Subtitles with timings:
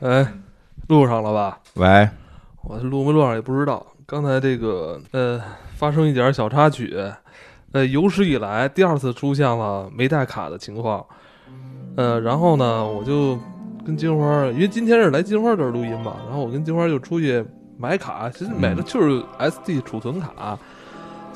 [0.00, 0.32] 哎，
[0.88, 1.58] 录上了吧？
[1.74, 2.08] 喂，
[2.62, 3.86] 我录没录上也不知道。
[4.06, 5.40] 刚才这个呃，
[5.74, 6.96] 发生一点小插曲，
[7.72, 11.04] 呃，有史以来第二次出现了没带卡的情况。
[11.96, 13.38] 呃，然后呢，我就
[13.84, 17.44] 跟金花，因为今天是来金花这儿录音嘛，然后我跟金花就出去
[17.78, 20.58] 买卡，其实买的就是 SD 储存卡，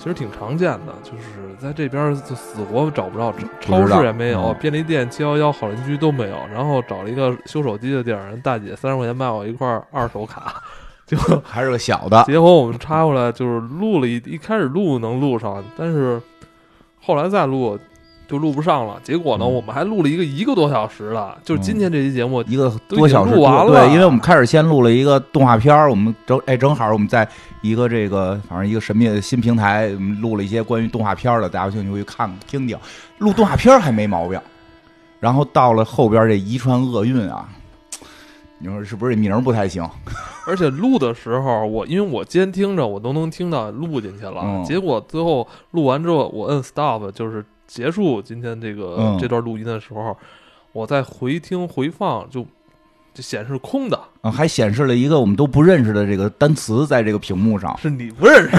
[0.03, 3.31] 其实挺常见的，就是在这边就死活找不着，
[3.61, 10.55] 超市也没有，嗯便利店、七幺幺、好邻居都没有，然后找了一个修手机的地儿，人大姐三十块钱卖我一块二手卡，
[11.07, 16.19] 就 还是个小的，结果我们插过来就是录了一一开始录能录上，但是
[16.99, 17.79] 后来再录
[18.31, 18.97] 就录不上了。
[19.03, 23.67] 结果呢，嗯我们还录了一个一个多小时的，就是今天这期节目，一个多小时都已经录完。
[23.67, 27.29] 了对，因为我们开始先录了一个动画片儿，我们正哎正好我们在
[27.61, 32.79] 一个这个反正一个神秘的新平台，我们录了一些关于动画片儿的，大家有兴趣去看看听听。
[33.19, 34.41] 录动画片儿还没毛病，
[35.19, 37.49] 然后到了后边这遗传厄运啊，
[38.59, 39.85] 你说是不是这名儿不太行？
[40.47, 44.43] 而且录的时候，我因为我监听着，我都能听到录进去了。
[44.43, 50.17] 嗯结果最后录完之后，我摁 stop，就是结束今天这个、嗯这段录音的时候，
[50.73, 52.45] 我在回听回放就
[53.15, 57.79] 就显示空的，啊，还显示了一个我们都不认识的这个单词在这个屏幕上。
[57.79, 58.57] 是你不认识。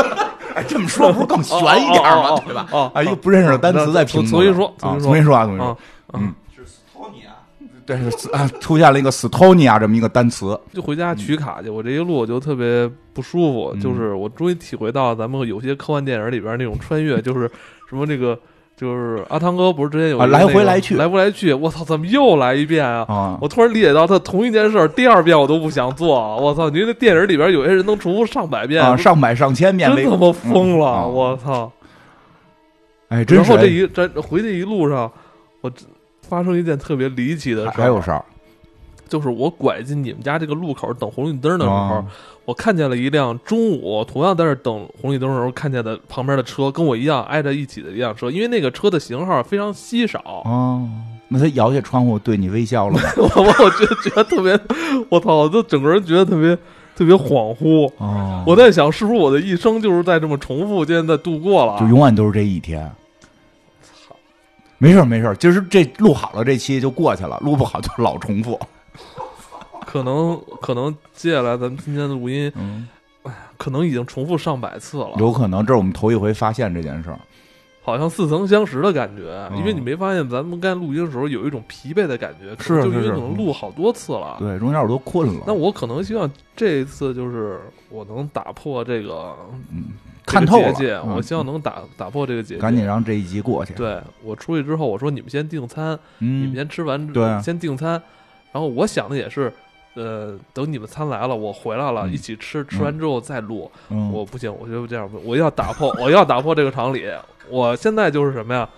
[0.56, 2.34] 哎，这么说不是更悬一点吗？
[2.46, 2.66] 对吧？
[2.72, 4.32] 哦，啊，一个不认识的单词在屏幕上。
[4.32, 5.76] 重新说啊重新说啊，重新说啊。
[6.14, 10.58] 嗯，是 Stonia，对，是啊，出现了一个 Stonia 这么一个单词。
[10.72, 11.68] 就回家取卡去。
[11.68, 17.50] 我这一路我就特别不舒服，嗯就是我终于体会到咱们有些科幻电影里边那种穿越，就是
[17.88, 18.38] 什么这个，
[18.76, 23.04] 就是阿汤哥不是之前有一个啊来回来去来回来去，我操，怎么又来一遍啊？
[23.08, 26.36] 啊，我突然理解到，他同一件事第二遍我都不想做。
[26.36, 26.68] 我操！
[26.68, 31.06] 你这电影里边有些人能重复上百遍，啊，上百上千遍真他妈疯了！
[31.08, 31.70] 我操！
[33.08, 35.10] 哎，真是然后这一这回去一路上，
[35.60, 35.70] 我
[36.22, 38.24] 发生一件特别离奇的事儿，还还有事儿
[39.08, 42.04] 就是我拐进你们家这个路口等红绿灯的时候，啊
[42.46, 50.88] 我看见了一辆中午同样在这等红绿灯的时候看见的旁边的车，跟我一样挨着一起的一辆车，因为那个车的型号非常稀少，哦，
[51.26, 53.00] 那他摇下窗户对你微笑了吗？
[53.18, 54.52] 我我 我觉得觉得特别，
[55.08, 56.56] 我操，我就整个人觉得特别
[56.94, 57.90] 特别恍惚。
[57.98, 61.80] 哦，我在想，是不是我的一生就是在这么重复间在度过了？
[61.80, 62.88] 就永远都是这一天。
[63.82, 64.14] 操
[64.78, 68.56] 没事儿没事儿，今儿这录好了，这期就过去了；录不好就老重复。
[69.86, 72.86] 可能可能接下来咱们今天的录音，嗯，
[73.56, 77.18] 可能已经重复上百次了，有可能这是我们头一回发现这件事儿。
[77.82, 79.48] 好像似曾相识的感觉。
[79.52, 84.36] 嗯因为你没发现咱们刚才录音的时候有一种疲惫的感觉，可是就因为可能录好多次了。
[84.40, 85.44] 对，中间我都困了。
[85.46, 89.36] 那我可能希望这一次就是我能打破这个
[89.70, 89.84] 嗯，
[90.26, 92.60] 看透了我希望能打打破这个结界。
[92.60, 93.72] 赶紧让这一集过去。
[93.74, 97.90] 对我出去之后，我说你们先订餐，你们嗯，先吃完，对啊先订餐。
[98.50, 99.52] 然后我想的也是，
[99.96, 103.68] 呃，等你们餐来了，我回来了，嗯一起吃，吃完之后再录。
[103.90, 107.04] 嗯我不行，我就这样，我要打破，我要打破这个常理。
[107.50, 108.68] 我现在就是什么呀，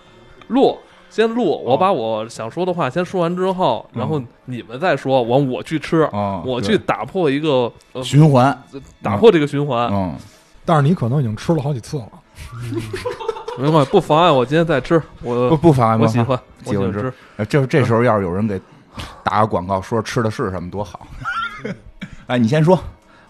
[0.47, 0.77] 录。
[1.11, 8.55] 先录，我把我想说的话先说完之后，然后你们再说，完我去吃，啊，我去打破一个呃循环。
[9.01, 10.15] 打破这个循环，嗯，
[10.63, 12.07] 但是你可能已经吃了好几次了。
[13.57, 13.83] 明白？
[13.85, 16.03] 不妨碍我今天再吃，我不不妨碍吗？
[16.03, 17.13] 我喜欢，我喜欢吃喜欢吃。
[17.37, 18.61] 呃这这时候要是有人给
[19.23, 21.07] 打个广告，说吃的是什么多好。
[22.27, 22.79] 哎，你先说。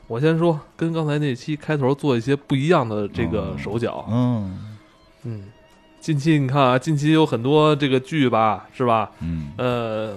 [0.08, 4.04] 我先说，跟刚才那期开头做一些不一样的这个手脚。
[4.10, 4.58] 嗯
[5.24, 5.44] 嗯，
[6.00, 9.12] 近期你看啊，近期有很多这个剧吧，是吧？
[9.22, 10.16] 嗯呃，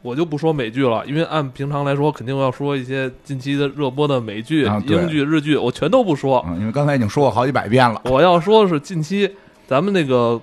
[0.00, 6.44] 我就不说美剧了，因为按平常来说，肯定要说一些近期的热播的美剧、啊英剧、日剧，我全都不说。
[6.46, 8.00] 嗯，因为刚才已经说过好几百遍了。
[8.04, 9.28] 我要说的是近期
[9.66, 10.40] 咱们那个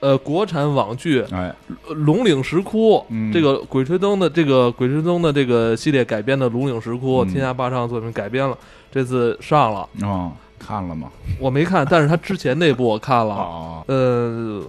[0.00, 1.54] 呃国产网剧哎，
[1.94, 8.56] 《龙岭石窟》嗯这个《鬼吹灯》的这个《鬼吹灯》的这个系列改编的《龙岭石窟》嗯天下霸唱作品改编了，
[8.90, 11.10] 这次上了，哦，看了吗？
[11.38, 14.62] 我没看，但是他之前那部我看了，哦，呃，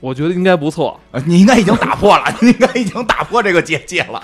[0.00, 0.98] 我觉得应该不错。
[1.10, 4.22] 呃你应该已经打破了， 你应该已经打破这个结界了。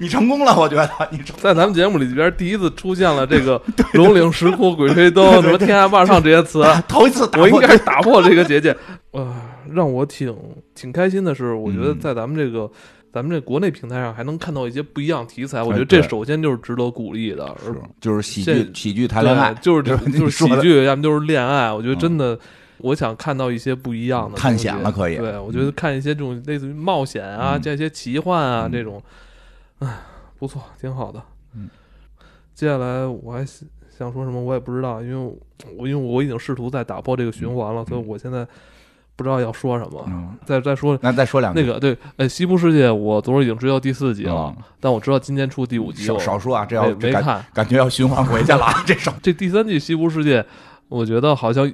[0.00, 1.36] 你成功了，我觉得你成。
[1.38, 3.60] 在咱们节目里边，第一次出现了这个
[3.92, 8.74] “龙岭石窟”“鬼吹灯”什么“天下霸上”这些词， 头一次打破，我应该是打破这个结界。
[9.10, 9.30] 呃，
[9.70, 10.34] 让我挺
[10.74, 12.70] 挺开心的是，我觉得嗯在咱们这个、
[13.12, 17.44] 咱们这国内平台上还能看到一些不一样题材，我哎觉得这首先就是值得鼓励的。
[17.44, 21.70] 而是就是喜剧，喜剧谈恋爱，就是就是喜剧，要么就是恋爱。
[21.70, 22.38] 我觉得真的，
[22.78, 29.02] 我想看到一些不一样的探险了可以对，我觉得看一些这种类似于冒险啊，嗯加一些奇幻啊嗯这种，
[29.80, 29.98] 唉，
[30.38, 31.22] 不错，挺好的。
[31.54, 31.68] 嗯，
[32.54, 33.68] 接下来我还想
[33.98, 35.38] 想说什么，我也不知道，因为
[35.76, 38.46] 我因为我已经试图在打破这个循环了，所以我现在
[39.16, 40.02] 不知道要说什么。
[40.06, 47.44] 嗯，再再说那再说两句那个对，呃，西部世界我昨儿已经追到第四集了，嗯但我知道今天出第五集，少少说啊，这要没没看。
[47.52, 50.44] 感觉要循环回去了，这少 这第三季西部世界，
[50.88, 51.70] 我觉得好像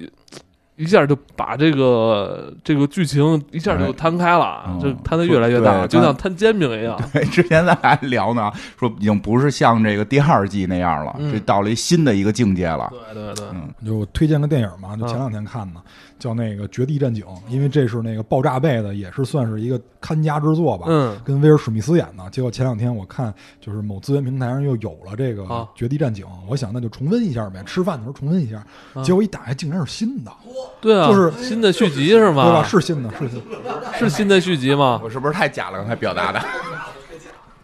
[0.77, 7.01] 一下就把这个这个剧情一下就摊开了，嗯就摊的越来越大，就像摊煎饼一样。
[7.13, 12.91] 对，之前咱还聊呢，说已经不是像这个第二季那样了，嗯这到了一新的一个境界了。
[12.91, 15.81] 对对对，嗯就我推荐个电影嘛，就前两天看的，
[16.19, 20.87] 叫那个《绝地战警》，因为这是那个爆炸辈的，也是算是一个看家之作吧。
[20.89, 28.65] 嗯跟威尔史密斯演的，结果前两天我看就是某资源平台上又有了这个啊《绝地战警》，我想那就重温一下呗，吃饭的时候重温一下。
[28.95, 30.33] 啊结果一打开竟然是新的，
[30.81, 32.45] 对啊，就是新的续集是吗？
[32.45, 32.63] 对吧？
[32.65, 35.01] 是新的，是新的，是新的续集吗？
[35.03, 35.79] 我是不是太假了？
[35.79, 36.41] 刚才表达的，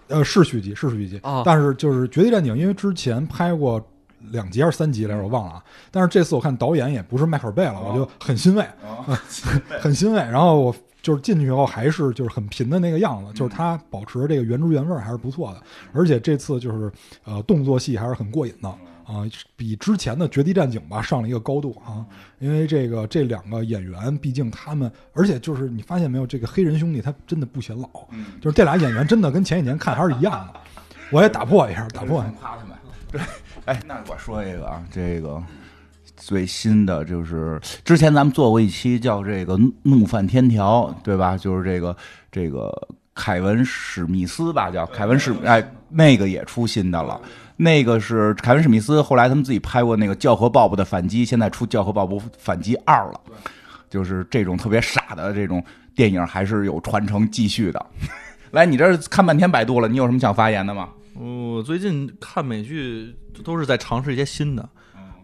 [0.09, 1.19] 呃，是续集，是续集。
[1.23, 3.81] 啊但是就是《绝地战警》，因为之前拍过
[4.33, 5.65] 两集还是三集来着，我忘了啊。
[5.91, 8.67] 但是这次我看导演也不是迈克尔贝了，我就很欣慰，
[9.81, 10.19] 很欣慰。
[10.19, 15.63] 然后我就是进去以后还是就是很贫的那个样子，就是他保持这个原汁原味还是不错的。
[15.93, 16.91] 而且这次就是
[17.25, 18.69] 呃动作戏还是很过瘾的
[19.05, 19.27] 啊，
[19.57, 22.07] 比之前的《绝地战警》吧上了一个高度啊。
[22.39, 27.89] 因为这个这两个演员，毕竟他们，而且就是你发现没有，这个黑人兄弟他真的不显老，
[28.41, 30.61] 就是这俩演员真的跟前几年看还是一样的。
[31.11, 32.33] 我也打破一下，打破一下。
[32.41, 32.77] 夸他们。
[33.11, 33.21] 对，
[33.65, 35.41] 哎，那我说一个啊，这个
[36.17, 41.37] 最新的就是之前咱们做过一期叫这个《怒犯天条》，对吧？
[41.37, 41.97] 就是这个
[42.31, 42.73] 这个
[43.15, 47.21] 凯文史密斯吧，叫凯文史，哎，那个也出新的了。
[47.57, 53.21] 那个是凯文史密斯，后来他们自己拍过那个《教和鲍勃的反击》，现在出《教和鲍勃反击二》了。
[53.89, 55.63] 就是这种特别傻的这种
[55.95, 57.87] 电影，还是有传承继续的。
[58.51, 60.89] 来，你这儿看半天百度了，你有什么想发言的吗？
[61.15, 63.15] 我最近看美剧
[63.45, 64.69] 都是在尝试一些新的，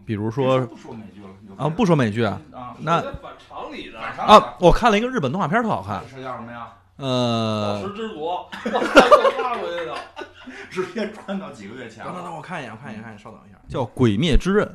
[0.05, 1.29] 比如说不说美剧了？
[1.57, 2.75] 啊，不说美剧啊，啊。
[2.79, 6.73] 那反常理的啊，我看了一个日本动画片，特好看，是叫什么呀？
[6.97, 9.95] 呃，之国，我又拉回去的。
[10.69, 14.65] 直接穿到几个月前等等等，我看一眼，我看一眼，看一眼，稍等一下，叫《鬼灭之刃》，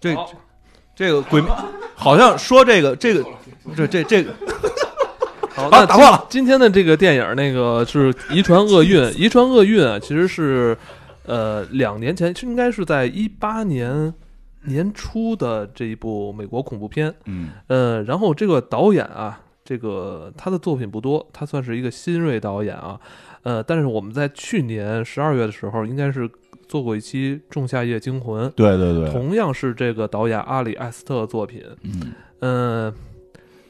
[0.00, 0.16] 这
[0.94, 1.50] 这个鬼灭
[1.94, 3.24] 好像说这个这个
[3.76, 4.32] 这这这个
[5.58, 6.46] 好，好那打破了今。
[6.46, 10.76] 天的这个电影，那个是《遗传厄运》，《遗传厄运》啊，其实是
[11.26, 14.14] 呃两年前，应该是在一八年
[14.62, 17.12] 年初的这一部美国恐怖片。
[17.26, 22.98] 嗯呃，然后这个导演啊，这个他的作品不多，他算是一个新锐导演啊。
[23.42, 26.30] 呃，但是我们在去年十二月的时候，应该是
[26.66, 31.62] 做过一期《仲夏夜惊魂》，对对对，同样是这个导演阿里艾斯特的作品。
[31.82, 32.94] 嗯嗯、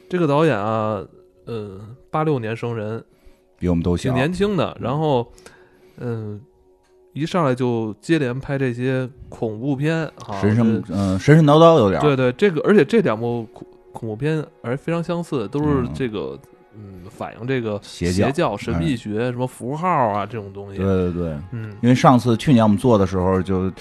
[0.09, 1.01] 这个导演啊，
[1.49, 1.79] 呃，
[2.11, 3.03] 八六年生人，
[3.57, 4.77] 比我们都小挺，年轻的。
[4.79, 5.27] 然后，
[5.97, 6.39] 嗯、
[7.13, 16.39] 一上来就接连拍这些恐怖片，啊，神神这嗯神神叨叨有点，对对，这个而且这两部恐恐怖片而非常相似，都是嗯这个
[16.75, 20.77] 嗯反映这个邪教教、神秘学、什么符号啊这种东西。
[20.77, 23.71] 对对对，嗯，因为上次去年我们做的时候就。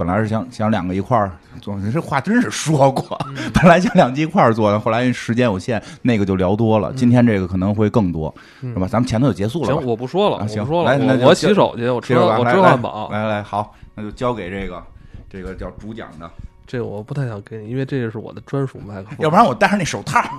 [0.00, 1.30] 本来是想想两个一块儿
[1.60, 3.20] 做，这话真是说过。
[3.28, 6.90] 嗯 本来想两集一块儿做的，后来因为时间有限，那个就聊多了。
[6.90, 8.88] 嗯今天这个可能会更多，嗯是吧？
[8.88, 9.86] 咱们前头就结束了行，？
[9.86, 13.10] 我不说了，啊行我不说了，来那我我洗手去，我吃我来来吃汉堡。
[13.12, 14.82] 来来，好，那就交给这个
[15.28, 16.30] 这个叫主讲的，
[16.66, 19.16] 这个我不太想给你，因为这个是我的专属麦克风。
[19.20, 20.18] 要不然我戴上那手套。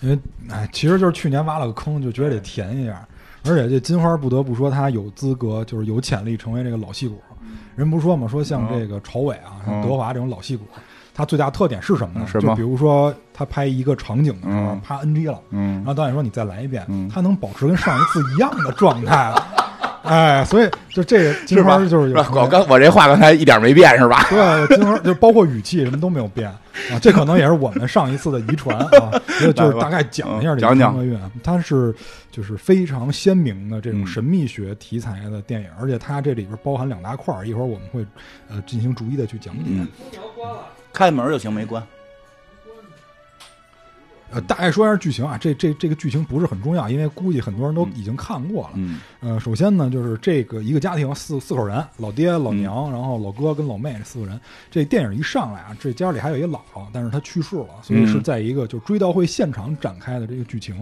[0.00, 0.18] 因为
[0.50, 3.06] 哎，其实就是去年挖了个坑，就觉得得填一下。
[3.44, 7.20] 而且这金花不得不说，他有资格，就是有潜力成为这个老戏骨。
[7.76, 10.64] 人不说嘛，说像这个朝伟啊，像嗯德华这种老戏骨，
[11.12, 12.26] 他最大特点是什么呢？
[12.40, 19.46] 就比如说他拍一个场景的时候嗯，啪 NG 了，嗯然后导演说你再来一遍嗯，他能保持跟上一次一样的状态了。
[20.08, 22.30] 哎，所以就这个金花就是有是？
[22.32, 24.24] 我刚我这话刚才一点没变是吧？
[24.28, 26.48] 对，金花 就包括语气什么都没有变
[26.92, 29.20] 啊，这可能也是我们上一次的遗传啊。
[29.40, 31.94] 就就是大概讲一下这个嗯讲讲《音乐院》，它是
[32.30, 38.04] 就是非常鲜明的这种嗯神秘学题材的电影，而且它这里边包含两大块儿，一会儿我们会
[38.50, 39.62] 呃进行逐一的去讲解。
[39.68, 39.88] 嗯，
[40.92, 41.82] 开门就行，没关。
[44.34, 48.70] 呃，大概说一下剧情啊，这这这个剧情不是很重要，因为估计很多人都已经看过了。
[48.74, 54.38] 嗯呃，首先呢，就是这个一个家庭四四口人，老爹、老娘，然后老哥跟老妹这四个人。
[54.70, 60.76] 这电影一上来啊，这家里还有一姥姥，但是她去世了，所以是在一个就追悼会现场展开的这个剧情。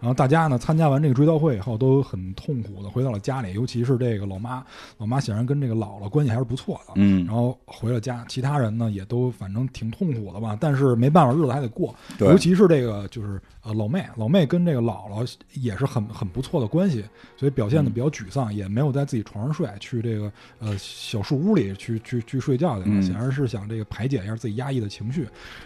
[0.00, 4.64] 然后大家呢参加完这个追悼会以后，都很痛苦的回到了家里，尤其是这个老妈，
[4.98, 6.94] 老妈显然跟这个姥姥关系还是不错的。
[6.96, 11.94] 嗯然后回了家，其他人呢也都反正挺痛苦的吧，但是没办法，日子还得过。
[12.18, 17.04] 对尤其是这个个就是呃老妹，老妹跟这个姥姥也是很很不错的关系，
[17.36, 25.22] 所以表现的比较沮丧，也没有在自己床上睡，去这个呃小树屋里去去去睡觉去了，嗯显然是想这个排解一下自己压抑的情绪。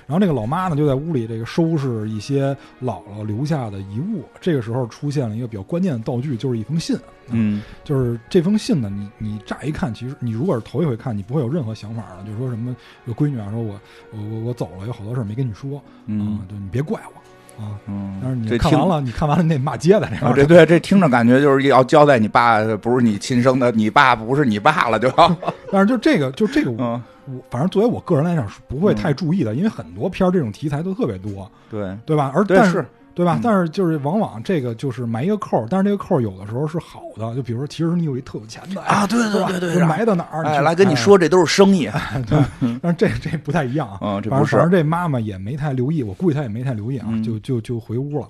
[0.06, 6.96] 然后这个老妈呢就在屋里这个收拾一些姥姥留下的遗物，这个时候出现了一个比较关键的道具，就是一封信。
[7.30, 13.78] 嗯就是这封信呢，你你乍一看，其实你如果是头一回看，你不会有任何想法的，就是说什么有闺女啊，说我
[14.12, 17.17] 我我我走了，有好多事儿没跟你说，嗯啊，就你别怪我
[17.58, 17.76] 啊。
[17.86, 25.36] 嗯，但是你看完了，你看完了，你得骂街的这对这听着感觉就是要交代你爸不是你亲生的，你爸不是你爸了就要，
[25.70, 31.96] 但是就这个，就这个，嗯，我反正作为我个人来讲是不会太注意的，因为很多片儿这种题材都特别多，对。
[32.06, 32.32] 对吧？
[32.34, 32.86] 而对但是，
[33.18, 33.34] 对吧？
[33.34, 40.44] 嗯但是就是往往这个就是埋一个扣儿，但是这个扣儿有的时候是好的，就比如说其实你有一特有钱的啊对对对对埋到哪儿？
[40.46, 42.38] 哎，来跟你说这都是生意，哎 对，
[42.80, 43.98] 但是这这不太一样啊。
[44.00, 48.28] 嗯， 这不是反正反正这妈妈也没太留意，我估计她也没太留意啊，嗯就就就回屋了。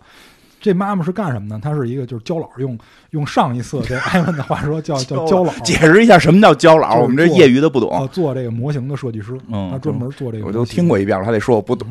[0.60, 1.60] 这妈妈是干什么呢？
[1.62, 2.76] 她是一个就是焦老，用
[3.10, 10.46] 用上一次这艾文的话说叫 叫焦老，解释一下什么叫焦老，我们这业余的不懂，呃做这个模型的设计师，嗯他专门做这个。
[10.46, 11.86] 我都听过，一遍了，他得说我不懂，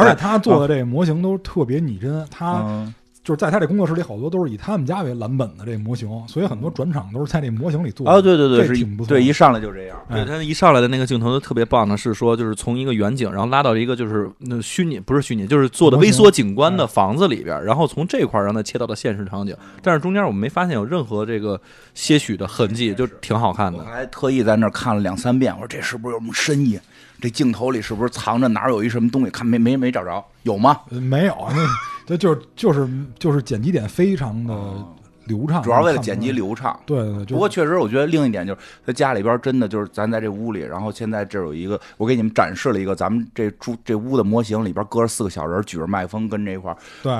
[0.00, 8.10] 而且他做的这个模型都特别拟真，他嗯就是在他这工作室里好多都是以他们家为蓝本的这模型，所以很多转场都是在这模型里做的。
[8.10, 21.60] 啊，对对对，是挺不错对，一上来就这样，哎对他一上来的那个镜头就特别棒的是说，就是从一个远景，然后拉到一个就是那虚拟不是虚拟，就是做的微缩景观的房子里边，然后从这块儿让它切到了现实场景，但是中间我们没发现有任何这个
[21.92, 23.78] 些许的痕迹，就挺好看的。
[23.78, 26.80] 我还特意在那儿看了两三遍，我说这是不是有什么深意？
[27.20, 29.30] 这镜头里是不是藏着哪儿有一什么东西？
[29.30, 30.80] 看没没没找着，有吗？
[30.90, 31.66] 呃没有，那
[32.06, 34.54] 这就是就是就是剪辑点非常的
[35.26, 36.18] 流畅，主要为了剪。
[36.20, 36.78] 辑流畅。
[36.84, 47.12] 对对对，不过确实，我觉得另一点就是，他家里边真的就是咱在这屋里，然后现在这有一个，我给你们展示了一个咱们这住这屋的模型，里边搁着四个小人，举着麦克风跟这块儿对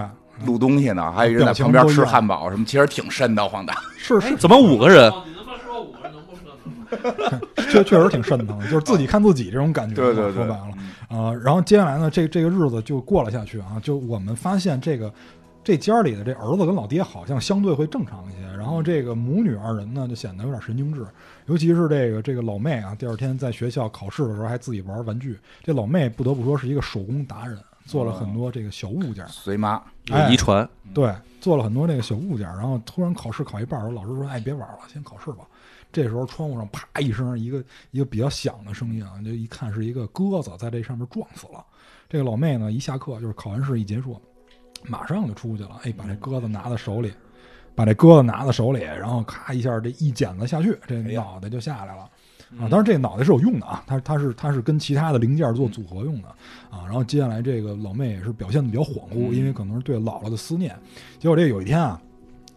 [0.45, 3.73] 录东西呢，还有一人在旁边吃汉堡什么，其实挺瘆得慌的。
[3.97, 5.13] 是是怎么五个人？
[5.27, 6.80] 你他妈说五个人能不能？
[7.71, 9.95] 确确实挺瘆疼的，就是自己看自己这种感觉。
[9.95, 10.75] 对对对说白了
[11.09, 15.13] 啊、然后接下来呢，这这个日子就过了下去啊，就我们发现这个
[15.65, 21.05] 这家里的这儿子跟老爹好像相对会正常一些，然后这个母女二人呢就显得有点神经质，
[21.47, 25.37] 尤其是这个这个老妹啊，第二天在学校考试的时候还自己玩玩具。
[25.65, 29.27] 这老妹不得不说是一个手工达人，做了很多这个小物件。
[29.27, 35.39] 随妈，有遗传，对，做了很多那个小物件，然后突然考试考一半儿，老师说：“哎，别玩了，先考试吧。”
[35.93, 41.65] 这时候窗户上啪一声，一个一个比较响的声音啊，就一看是一个鸽子在这上面撞死了。
[42.09, 44.21] 这个老妹呢，一下课就是考完试一结束，
[44.85, 47.13] 马上就出去了，哎，把这鸽子拿在手里，
[47.75, 52.03] 把这鸽子拿在手里，然后咔一下这一剪子下去，这脑袋就下来了。
[52.59, 56.29] 啊，当然这脑袋是有用的啊，它它是它是跟其他的零件做组合用的
[56.69, 56.83] 啊。
[56.85, 60.77] 然后接下来这个老妹也是表现的比较恍惚，嗯因为可能是对姥姥的思念。
[61.21, 62.03] 结果这有一天啊，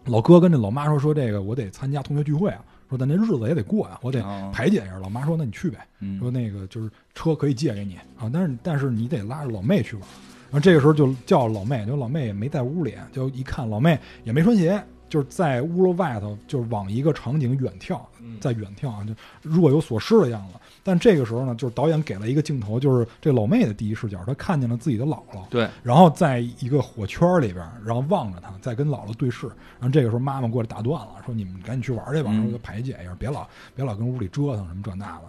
[0.06, 4.98] 老哥跟这老妈说说这个我得参加同学聚会啊，说咱这日子也得过呀、我得哦排解一下。
[5.00, 10.06] 老妈说那你去呗，嗯说那个就是车可以借给你啊，但是但是你得拉着老妹去玩。
[10.52, 18.00] 然后这个时候就叫老妹，就老妹也没在屋里，就一看老妹也没穿鞋，就是在屋楼外头，就是往一个场景远眺，
[18.40, 20.54] 在远眺啊，就若有所失的样子。
[20.84, 29.48] 但这个时候呢，就是导演给了一个镜头，就是这老妹的第一视角，她看见了自己的姥姥，对，然后在一个火圈里边，然后望着她，在跟姥姥对视。
[29.80, 35.24] 然后这个时候妈妈过来打断了，说：“你们赶紧去玩去吧，嗯说就排解一下，别老别老跟屋里折腾什么这那的。”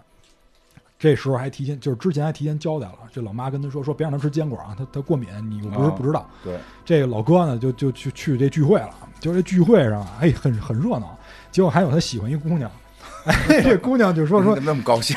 [0.97, 6.29] 这时候还提前，就是之前还提前交代了，这老妈跟他说说别让他吃坚果啊，他他过敏，你又不是哦不知道。
[6.43, 11.19] 对，这个老哥呢就就去去这聚会了，就这聚会上啊，哎，很很热闹。
[11.51, 12.84] 结果还有他喜欢一姑娘，哎，
[13.63, 15.17] 这姑娘就说说，怎么那么高兴？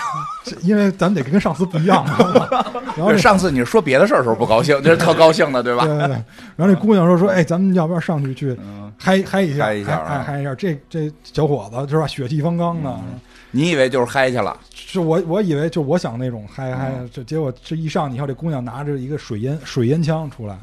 [0.61, 2.47] 因为咱得跟上司不一样嘛。
[2.95, 5.85] 然后上次你说别的事儿的时候不高兴，这是特高兴的，对吧？
[5.85, 6.23] 对对对，
[6.55, 10.55] 然后这姑娘说说，哎，咱们要不要上去去嗯，嗨嗨一下，嗨一下啊嗨嗨一下？
[10.55, 12.89] 这这小伙子是吧，血气方刚的。
[12.89, 13.19] 嗯
[13.51, 14.55] 你以为就是嗨去了？
[14.75, 20.57] 是我我以为就我想那种嗨嗨，嗯这结果这一上，你看这姑娘拿着一个水烟水烟枪出来，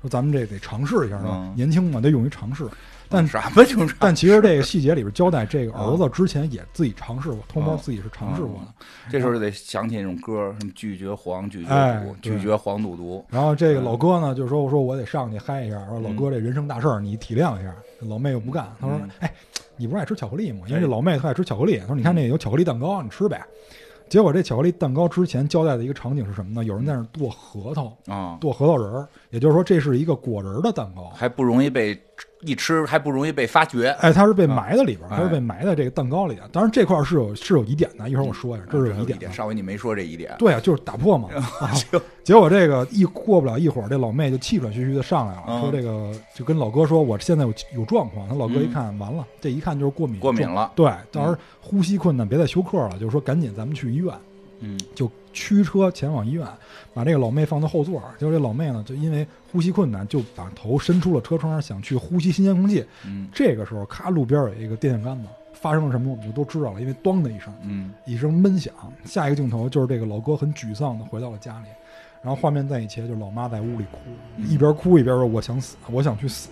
[0.00, 1.52] 说咱们这得尝试一下是吧嗯？
[1.54, 2.64] 年轻嘛，得勇于尝试。
[3.08, 8.86] 但什么就是但其实这个细节里边交代，这个儿子之前也自己尝试过，偷摸嗯自己是尝试过的。
[9.10, 13.24] 这时候就得想起那种歌，什么拒绝黄，拒绝毒，哎对拒绝黄赌毒。
[13.28, 17.74] 然后这个老哥呢，就说我说我得上去嗨一下，说老哥这人生大事儿你体谅一下。
[18.00, 19.32] 老妹又不干，他说嗯哎，
[19.76, 20.66] 你不是爱吃巧克力吗？
[20.68, 23.42] 因为这老妹她爱吃巧克力，他说你看那有巧克力蛋糕，你吃呗。
[24.08, 26.62] 结果这巧克力蛋糕之前交代的一个场景是什么呢？
[26.64, 31.10] 有人在那儿剁核桃，啊，剁核桃仁儿，也就是说这是一个果仁儿的蛋糕。
[31.14, 32.00] 还不容易被
[32.40, 33.88] 一吃还不容易被发觉。
[34.00, 36.48] 哎，它是被埋在里边它是被埋在这个蛋糕里的。
[36.52, 39.32] 当然这块儿是有是有疑点的，一会儿我说一下，这是有疑点的。
[39.32, 41.28] 上回你没说这疑点，对啊，就是打破嘛。
[41.60, 41.72] 啊，
[42.22, 48.28] 结果这个一过不了一会儿，这老妹就气喘吁吁的上来了，嗯说这个就跟老哥说，我现在有有状况。
[48.28, 50.72] 他老哥一嗯看，完了，这一看就是过敏，过敏了。
[50.74, 54.12] 对，到时候呼吸困难，别再休克了，就是说赶紧咱们去医院，
[54.60, 56.46] 嗯就驱车前往医院，
[56.94, 58.02] 把这个老妹放到后座。
[58.18, 62.84] 结果这老妹呢，就因为呼吸困难，就把头伸出了车窗，想去呼吸新鲜空气。
[63.04, 68.72] 嗯这个时候，咔，路边有一个电线杆子，发生了什么我们就都知道了，因为咣的一声，嗯一声闷响。
[69.04, 71.66] 下一个镜头就是这个老哥很沮丧的回到了家里，
[72.22, 73.98] 然后画面再一切，就是老妈在屋里哭，
[74.36, 76.48] 嗯一边哭一边说：“我想死，我想去死。”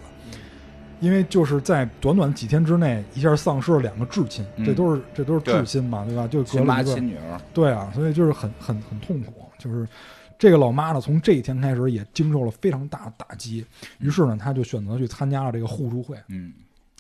[1.05, 4.65] 因为就是在短短几天之内，一下丧失了两个至亲，嗯。
[4.65, 6.27] 这都是这都是至亲嘛，对吧？
[6.27, 9.87] 就隔了一个妈亲女儿，对啊，所以就是很很很痛苦，就是
[10.39, 13.67] 这个老妈呢，从这一天开始也经受了非常大的打击，
[13.99, 16.17] 于是呢，她就选择去参加了这个互助会。
[16.29, 16.53] 嗯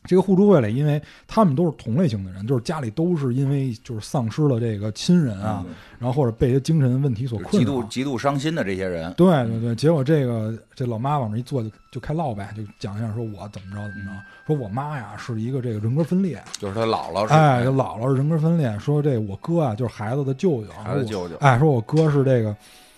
[0.04, 5.64] 这个互助会里，因为他们都是同类型的人，就是家里都是因为就是丧失了这个亲人啊，
[5.99, 7.82] 然后或者被一些精神问题所困扰极度。
[7.84, 17.32] 极度伤心的这些人，对对对，结果这个这老妈往这一坐就就开唠呗，就讲一下说我怎么着怎么着，说我妈呀是一个这个人格分裂，就是她姥姥是。
[17.32, 22.54] 哎，姥姥是人格分裂，说这我哥啊就是孩子的舅舅，孩子舅舅，哎，说我哥是这个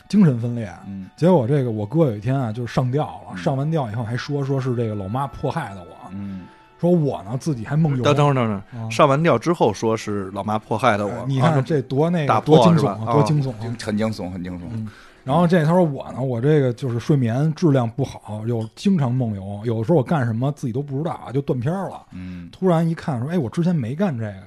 [0.08, 0.68] 精神分裂。
[0.88, 1.08] 嗯。
[1.16, 3.38] 结果这个我哥有一天啊，就是上吊了，嗯。
[3.38, 6.42] 上完吊以后还说说是这个老妈迫害的我，嗯
[6.90, 8.02] 说我呢自己还梦游。
[8.02, 13.56] 等等会儿等会儿，啊上完吊之后说是老妈迫害的哎我，你看啊这多那个多惊悚啊，多啊惊悚啊！
[13.82, 14.62] 很惊悚，很惊悚。
[14.72, 14.88] 嗯
[15.26, 22.00] 然后这他说我呢，我这个就是睡眠质量不好，又经常梦游，有的时候我干什么自己都不知道啊，就断片儿了。
[22.12, 24.42] 嗯，突然一看说，哎，我之前没干这个呀，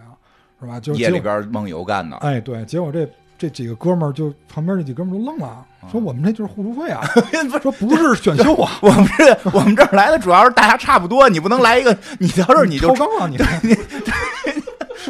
[0.62, 0.80] 是吧？
[0.80, 3.06] 就夜里边梦游干的，哎，对，结果这
[3.40, 7.02] 这几个哥们儿就旁边这几哥们儿都愣了，说我们这就是互助会啊，
[7.64, 13.38] 说不是选秀啊， 我们这我们这儿来的主要是大家差不多，你不能来一个，你到这儿你就超纲啊，你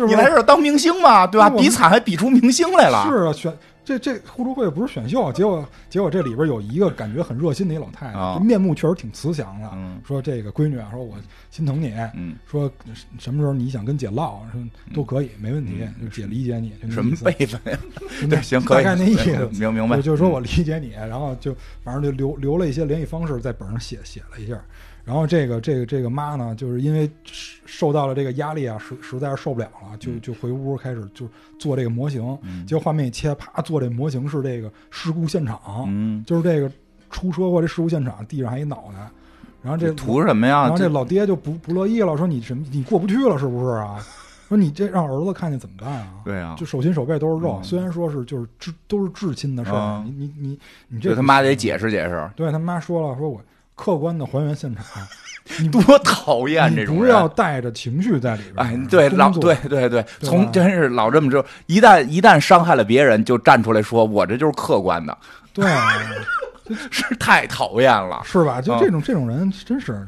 [0.05, 1.49] 你来这儿当明星嘛，对吧？
[1.49, 3.07] 比惨还比出明星来了。
[3.09, 3.51] 是啊，选
[3.89, 11.15] 这这互助会不是选秀，结果结果这里边有一个感觉很热心的一老太太，面目确实挺慈祥的，嗯说这个闺女啊，说我
[11.49, 12.71] 心疼你，嗯，说
[13.17, 14.61] 什么时候你想跟姐唠，说
[14.93, 17.59] 都可以，没问题，嗯就姐理解你，什么辈分
[18.29, 19.49] 对，行，可以，大概那意思。
[19.59, 20.09] 明明白就。
[20.09, 24.59] 就是说我理解你，然后就反正就留留了一些联系方式在本上写写了一下，
[25.05, 27.09] 然后这个这个这个妈呢，就是因为
[27.65, 36.71] 受到了这个压力啊，实实在是受不了了，就就回屋开始就做这个模型，嗯结果画面一切，啪做这模型是这个事故现场，嗯，就是这个
[37.09, 39.09] 出车祸这事故现场，地上还一脑袋，
[39.63, 40.61] 然后这图什么呀？
[40.63, 44.05] 然后这老爹就不不乐意了，说你什么你过不去了是不是啊？
[44.47, 46.21] 说你这让儿子看见怎么办啊？
[46.25, 51.55] 对啊就手心手背都是肉，嗯虽然说是就是至都是至亲的事儿，啊你你你你这这他妈得。
[51.55, 53.39] 解释解释，对他妈说了，说我
[53.79, 54.83] 客观的还原现场，
[55.57, 56.95] 你多讨厌这种人。
[56.95, 58.65] 你不要带着情绪在里边。
[58.65, 65.17] 哎，对，老对对对，对从真是老这么着，一旦一旦伤害了别人，就站出来说我这就是客观的，
[65.53, 65.65] 对，
[66.91, 68.19] 是太讨厌了。
[68.25, 68.59] 是吧？
[68.61, 70.05] 就啊这种这种人真是，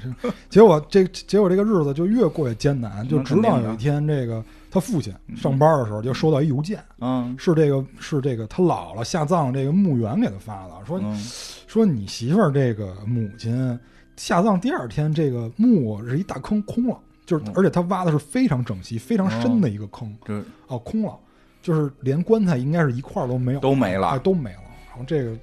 [0.50, 7.36] 结果这结果这个日子就越过越艰难，就直到有一天，这个他父亲上班的时候就收到一邮件，嗯。
[7.38, 11.16] 是这个是这个他姥姥下葬这个墓园给他发的，说嗯。
[11.68, 13.80] 说你媳妇儿这个母亲
[14.16, 17.54] 下葬第二天，这个墓是一大坑空了，就是嗯。
[17.56, 21.16] 而且他挖的是非常整齐、非常深的一个坑，这哦，空了，
[21.62, 24.18] 就是连棺材应该是一块都没有，哎，都没了。
[24.20, 24.62] 都没了。
[24.90, 25.36] 然后这个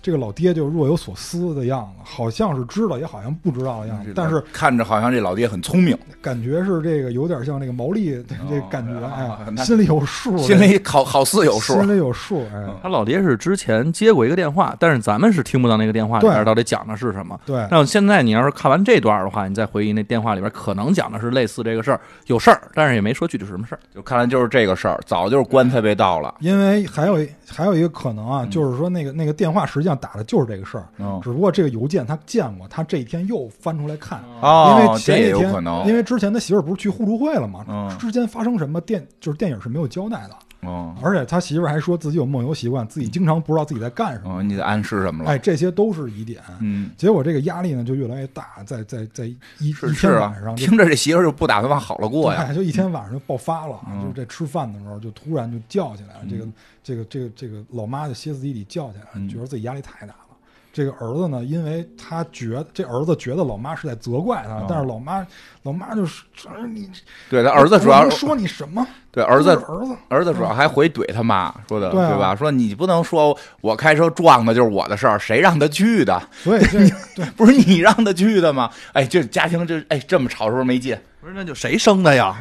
[0.00, 11.74] 这个老爹就若有所思的样子，好像是知道，也好像不知道的样子，但是看着好像这老爹很聪明，感觉是这个有点像这个毛利这感觉，哎呀，啊心里有数，心里好好似有数。
[11.74, 17.38] 心里有数，哎，嗯他老爹是之前接过一个电话，但是咱们是听不到那个电话里边对到底讲的是什么。
[17.46, 23.78] 对，但现在你要是看完这段的话，你再回忆那电话里边可能讲的是类似这个事儿，有事儿，但是也没说具体是什么事儿。
[23.94, 26.34] 就看来就是这个事儿，早就是棺材被盗了。
[26.40, 35.86] 因为还有还有一个可能啊，嗯就是说那个那个电话实际上打的就是这个事儿，嗯只不过这个邮件他见过，他这一天又翻出来看，因哦为，这前一天有可能。
[35.86, 37.64] 因为之前他媳妇儿不是去互助会了吗？
[37.68, 45.30] 嗯之间发生什么电就是电影是没有交代的，嗯而且他媳妇儿还说自己有梦游习惯，自己经常不知道自己在干什么，嗯，你得暗示什么了？
[45.30, 46.40] 哎，这些都是疑点。
[46.60, 52.44] 嗯，结果这个压力呢就越来越大，在在在一一是是啊天晚上，就听着这媳妇儿就不打算往好了过呀。
[52.46, 56.46] 对，就一天晚上就爆发了，嗯就是这吃饭的时候就突然就叫起来了，这个
[56.82, 60.36] 这个这个这个老妈就歇斯底里叫起来了，嗯觉得自己压力太大了，
[60.72, 65.24] 这个儿子呢，因为他觉得这儿子觉得老妈是在责怪他，哦但是老妈
[65.62, 66.90] 老妈就是说你
[67.30, 68.86] 对他儿子主要说你什么？
[69.12, 72.34] 对儿子儿子儿子主要还回怼他妈说的，对啊吧？
[72.34, 76.20] 说你不能说我开车撞的就是我的事儿，谁让他去的？
[76.42, 76.78] 所以这
[77.14, 78.70] 对不是你让他去的吗？
[78.94, 80.98] 哎，这家庭这哎这么吵是不是没劲？
[81.20, 82.34] 不是那就谁生的呀？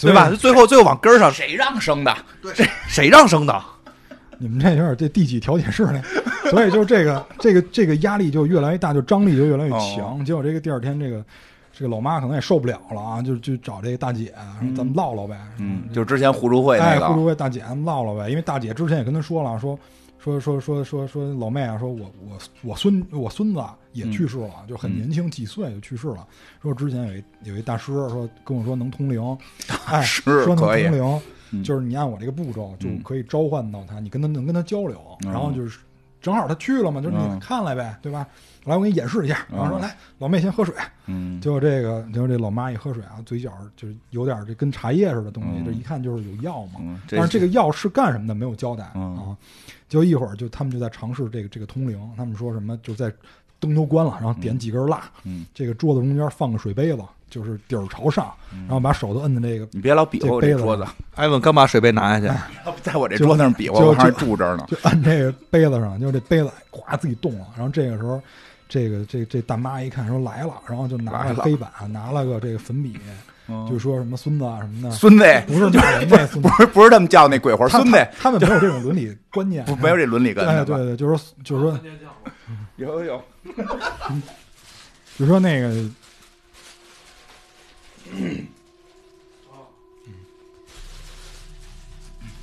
[0.00, 0.30] 对吧？
[0.30, 2.16] 最后最后往根儿上，谁让生的？
[2.40, 2.54] 对
[2.86, 3.62] 谁让生的？
[4.44, 6.02] 你们这有点这第几调解室呢？
[6.52, 10.22] 所以就这个这个这个压力就越来越大，就张力就越来越强。
[10.22, 11.24] 结果这个第二天，这个
[11.72, 15.40] 这个老妈可能也受不了了啊，就就找这个大姐，说咱们唠唠呗。
[15.58, 18.28] 嗯，就之前互助会那哎，个，互助会大姐，咱们唠唠呗。
[18.28, 19.78] 因为大姐之前也跟他说了，说
[20.18, 26.26] 说说说说说老妹啊，说我我我孙我孙子啊也去世了，就很年轻，几岁就去世了。
[26.62, 29.38] 说之前有一有一大师说跟我说能通灵，
[29.86, 31.20] 哎，师说能可以通灵，嗯
[31.62, 35.78] 就是你按我这个步骤就嗯可以召唤到他，你跟他能跟他交流，嗯然后就是
[36.20, 38.26] 正好他去了嘛，就是你看来呗，对吧？
[38.64, 40.74] 来，我给你演示一下，然后说嗯来，老妹先喝水。
[41.06, 46.80] 嗯，结果这个，结果这老妈一喝水啊，嘴角就是有点这跟茶叶似的东西，嗯这一看就是有药嘛。
[46.80, 49.36] 嗯，但是这个药是干什么的没有交代、嗯啊。
[49.86, 53.12] 就一会儿就他们就在尝试这个这个通灵，他们说什么就在
[53.60, 62.34] 灯都关了，然后点几根蜡，嗯，这个桌子中间放个水杯子，就是底儿朝上，然后把手都摁在那个你别老比划我这杯子桌子，艾文刚把水杯拿下去，
[62.82, 64.66] 在我这桌子上比划，就我还就住这儿呢。
[64.68, 67.46] 就按这个杯子上，就这杯子咵自己动了。
[67.56, 68.20] 然后这个时候，
[68.68, 72.96] 这个这这大妈一看说来了，然后就拿来了了黑板，拿了个这个粉笔，
[73.48, 73.68] 嗯。
[73.68, 75.24] 就说什么孙子啊什么的，孙子。
[75.46, 76.48] 不是骂人那孙子。
[76.48, 77.90] 不，是不是这么叫那鬼魂，孙子。
[77.90, 80.76] 他他们没有这种伦理观念， 不没有这伦理根哎，的吧？
[80.76, 81.80] 对对，就是说就是说
[82.76, 83.22] 有有，
[85.18, 85.70] 就是说那个。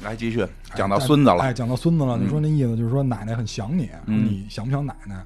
[0.03, 0.45] 来继续
[0.75, 1.37] 讲到孙子了。
[1.43, 4.25] 哎，，讲到孙子了，你说那意思就是说奶奶很想你，嗯。
[4.25, 5.23] 你想不想奶奶？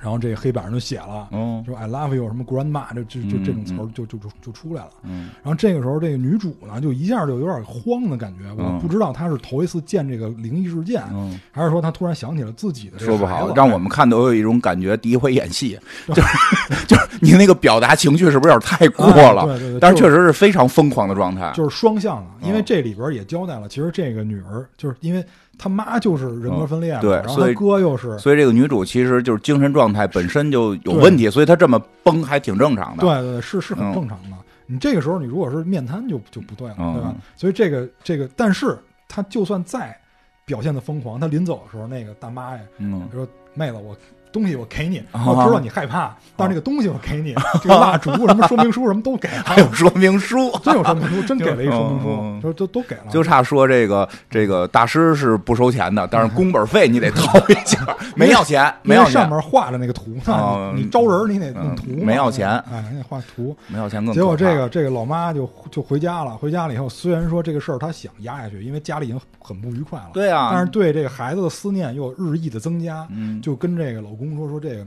[0.00, 4.90] 然后这个黑板上就写了，嗯说 I love you 什么 grandma，就就就嗯这种词儿嗯就就就就出来了。
[5.02, 19.42] 嗯然后这个时候，这个女主呢，就一下就有点慌的感觉，我嗯不知道她是头一次见这个灵异事件，嗯，还是说她突然想起了自己的这个说不好，让我们看都有一种感觉，第一回演戏， 就是就是你那个表达情绪是不是有点太过了？
[19.42, 21.52] 哎对对对，但是确实是非常疯狂的状态。
[21.54, 25.24] 就是双向的，因为嗯这里边也交代了，其实这个女儿就是因为
[25.58, 33.02] 她妈就是人格分裂嘛，嗯对然后所以哥又是所以这个女主其实就是精神状态本身就有问题，所以她这么崩还挺正常的。
[33.02, 34.36] 对对对，是是很嗯正常的。
[34.66, 37.14] 你这个时候你如果是面瘫就就不对了，嗯对吧？
[37.36, 39.98] 所以这个这个，但是她就算再
[40.44, 43.96] 表现的疯狂，她临走的时候，那个大妈呀嗯，说：“妹子，我
[44.32, 45.24] 东西我给你，啊。
[45.26, 57.86] 我知道你害怕，但是那个东西我给你，这个蜡烛什么说明书什么都给了， 还有说明书，真有说明书，真给了一说明书，就都都给了，就差说这个这个大师是不收钱的，但是工本费你得掏一下，
[58.16, 62.48] 没要钱，没要上面画着那个图哦呢，你你招人你得用嗯图，没要钱。
[62.70, 63.56] 哎，你得画图。
[63.66, 73.40] 没要钱更结果这个这个老妈就就回家了，回家了以后，虽然说这个事儿她想压下去，因为家里已经很不愉快了，对啊，但是对这个孩子的思念又日益的增加，嗯。
[73.40, 74.86] 就跟这个老公说说这个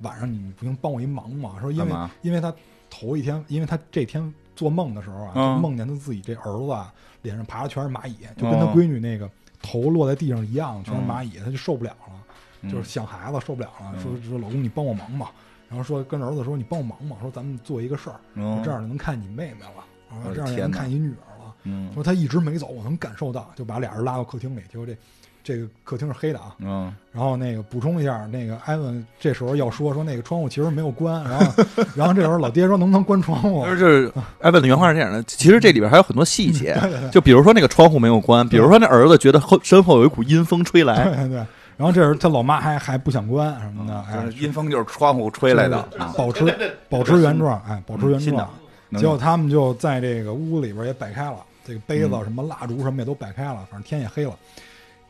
[0.00, 1.92] 晚上你不行帮我一忙嘛，说因为
[2.22, 2.52] 因为他
[2.90, 5.54] 头一天，因为他这天做梦的时候啊，嗯。
[5.54, 6.92] 就梦见他自己这儿子啊
[7.22, 9.30] 脸上爬的全是蚂蚁，就跟他哦闺女那个
[9.62, 12.22] 头落在地上一样，全是蚂蚁，他就受不了了。
[12.62, 12.70] 嗯。
[12.70, 14.00] 就是想孩子受不了了，嗯。
[14.02, 15.32] 说说老公你帮我忙吧，
[15.68, 18.62] 然后说跟儿子说你帮我忙吧，说咱们做一个事儿，嗯。
[18.62, 21.54] 这样就能看你妹妹了，然后这样能看你女儿了。
[21.62, 21.92] 嗯。
[21.94, 24.96] 说他一直没走，我能感受到，就把俩人拉到客厅里，结果这
[25.44, 26.54] 这个客厅是黑的啊。
[26.60, 33.66] 嗯然后那个补充一下，那个艾文这时候要说说那个窗户其实没有关，然后 然后这时候老爹说能不能关窗户？
[33.66, 41.46] 就是艾文的原话是这样的，其实这里边还有很多细节， 对对对就比如说那个窗户没有关，比如说那儿子觉得后身后有一股阴风吹来，对对对。
[41.76, 46.44] 然后这时候他老妈还还不想关什么的，哎嗯，，阴风就是窗户吹来的，保持
[46.88, 48.48] 保持原状，哎，保持原状。
[48.96, 54.32] 结果他们就在这个屋里边也摆开了，这个杯子嗯什么蜡烛什么也都摆开了，反正天也黑了。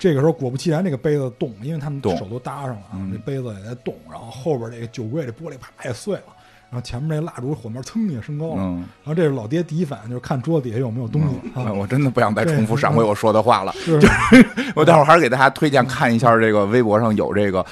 [0.02, 6.22] 这个时候果不其然，这个杯子动，因为他们动手都搭上了啊，嗯这杯子也在动，然后后边这个酒柜这玻璃啪也碎了，
[6.70, 8.78] 然后前面这蜡烛火苗蹭也升高了，嗯。
[9.04, 13.72] 然后这是老爹第一反应就是看桌子底下有没有东西啊，嗯我真的不想再重复上回我说的话了。
[13.86, 14.08] 就是
[14.74, 17.64] 我待会儿还是给大家推荐看一下这个微博上有这个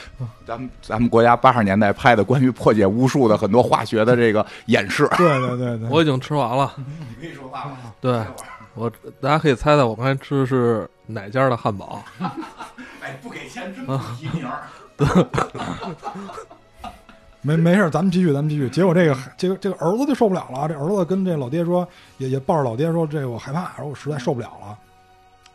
[0.47, 5.09] 咱们咱们国家八十年代拍的关于破解巫术的很多化学的这个演示。
[5.19, 6.73] 对对对对，我已经吃完了。
[6.77, 7.77] 你可以说话吗？
[8.01, 8.23] 对
[8.75, 8.89] 我，
[9.21, 12.03] 大家可以猜猜我刚才吃的是哪家的汉堡？
[13.03, 14.63] 哎，不给钱真不提名儿。
[17.43, 18.69] 没没事，咱们继续，咱们继续。
[18.69, 24.79] 结果这个这个这个儿子就受不了了，这儿子跟这老爹说，也也抱着老爹说，这个我害怕，说我实在受不了了。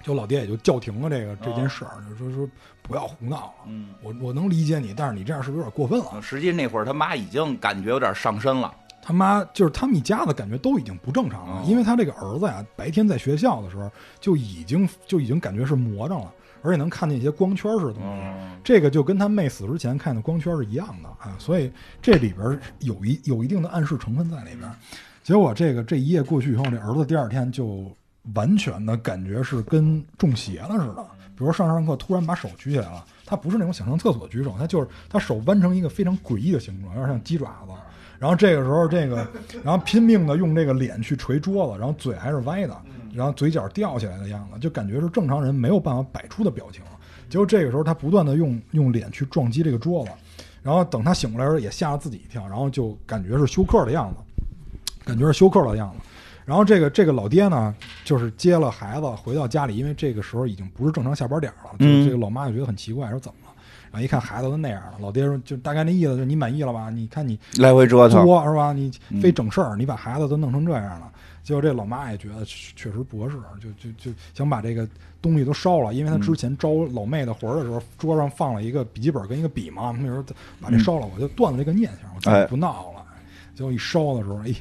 [0.02, 2.50] 就老爹也就叫停了这个这件事儿，就说说
[2.82, 3.54] 不要胡闹了。
[3.68, 6.20] 嗯，我我能理解你，但是你这样是不是有点过分了？
[6.22, 8.74] 实际那会儿他妈已经感觉有点上身了。
[9.08, 13.88] 他妈就是他们一家子感觉都已经不正常了，哦因为他这个儿子呀，白天在学校的时候
[14.20, 18.22] 就已经就已经感觉是魔怔了，而且能看见一些光圈似的东西。
[18.24, 24.68] 嗯这个就跟他妹死之前看的光圈是一样的啊，所以这里边有一有一定的暗示成分在里边。
[25.22, 27.96] 结果这个这一夜过去以后，这儿子第二天就
[28.34, 31.06] 完全的感觉是跟中邪了似的。
[31.38, 37.72] 比如上上课突然把手举起来了，他不是那种想上厕所举手，他就是他手弯成一个非常诡异的形状，有点像鸡爪子。
[38.19, 39.28] 然后这个时候，这个
[39.63, 42.75] 然后拼命的用这个脸去捶桌子，然后嘴还是歪的，
[43.13, 46.82] 然后嘴角吊起来的样子，就感觉是正常人没有办法摆出的表情。
[47.30, 50.12] 结果这个时候，他不断的用用脸去撞击这个桌子，
[50.62, 54.43] 然后等他醒过来的时候，也吓了自己一跳，然后就感觉是休克的样子，
[55.04, 55.97] 感觉是休克的样子。
[56.45, 63.44] 然后这个这个老爹呢，就是接了孩子回到家里，因为这个时候已经不是正常下班点了，这个老妈就觉得很奇怪，说怎么
[64.01, 66.89] 一看孩子都那样了，老爹说就大概那意思，就是你满意了吧？
[66.89, 68.73] 你看你来回折腾，多是吧？
[68.73, 71.12] 你嗯非整事儿，你把孩子都弄成这样了。
[71.43, 74.88] 结果这老妈也觉得确确实不合适，就就就想把这个
[75.21, 80.23] 东西都烧了，因为他之前招老妹的魂儿的时候，桌上放了一个笔记本跟一个笔嘛，那时候
[80.60, 83.05] 把这烧了，我就断了这个念想，我再也不闹了。
[83.53, 84.53] 结果一烧的时候，哎，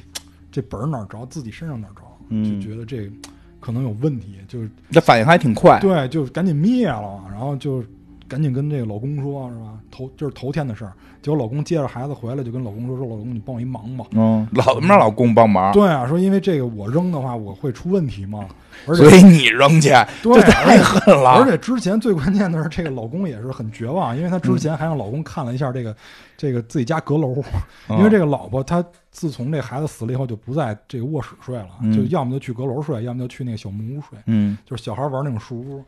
[0.51, 3.11] 这本儿哪儿着，自己身上哪儿着，嗯就觉得这
[3.59, 5.79] 可能有问题，就是这反应还挺快。
[5.79, 7.83] 对，就赶紧灭了，然后就
[8.27, 9.79] 赶紧跟这个老公说，是吧？
[9.91, 10.93] 头就是头天的事儿。
[11.21, 14.05] 结果老公接着孩子回来，就跟老公说：“说老公，你帮我一忙吧。
[14.11, 18.45] 嗯，老让老公帮忙，对啊，说因为这个我扔的话，我会出问题嘛。
[18.87, 19.89] 而且所以你扔去，
[20.21, 21.31] 对这太狠了。
[21.31, 25.95] 而且之前最关键的是，这个老公也是很绝望，因为他之前还让老公看了一下这个、
[26.37, 27.41] 这个自己家阁楼，
[27.89, 34.19] 嗯因为这个老婆她自从这孩子死了以后，就不在这个卧室睡了，嗯就要么就去阁楼睡，要么就去那个小木屋睡。
[34.27, 35.83] 嗯就是小孩玩那种树屋。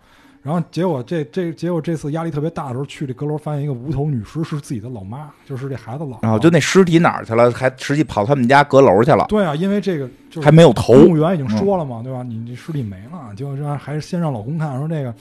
[0.47, 6.19] 然后结果这这结果这次压力特别大的时候，去这阁楼发现一个无头女尸是自己的老妈，就是这孩子老婆。
[6.21, 7.51] 然后就那尸体哪儿去了？
[7.51, 10.93] 还实际跑他们家阁楼去了，对啊，因为这个就是还没有头。
[10.93, 12.23] 公务员已经说了嘛，对吧？
[12.23, 15.13] 你这尸体没了，结果让还是先让老公看，说这个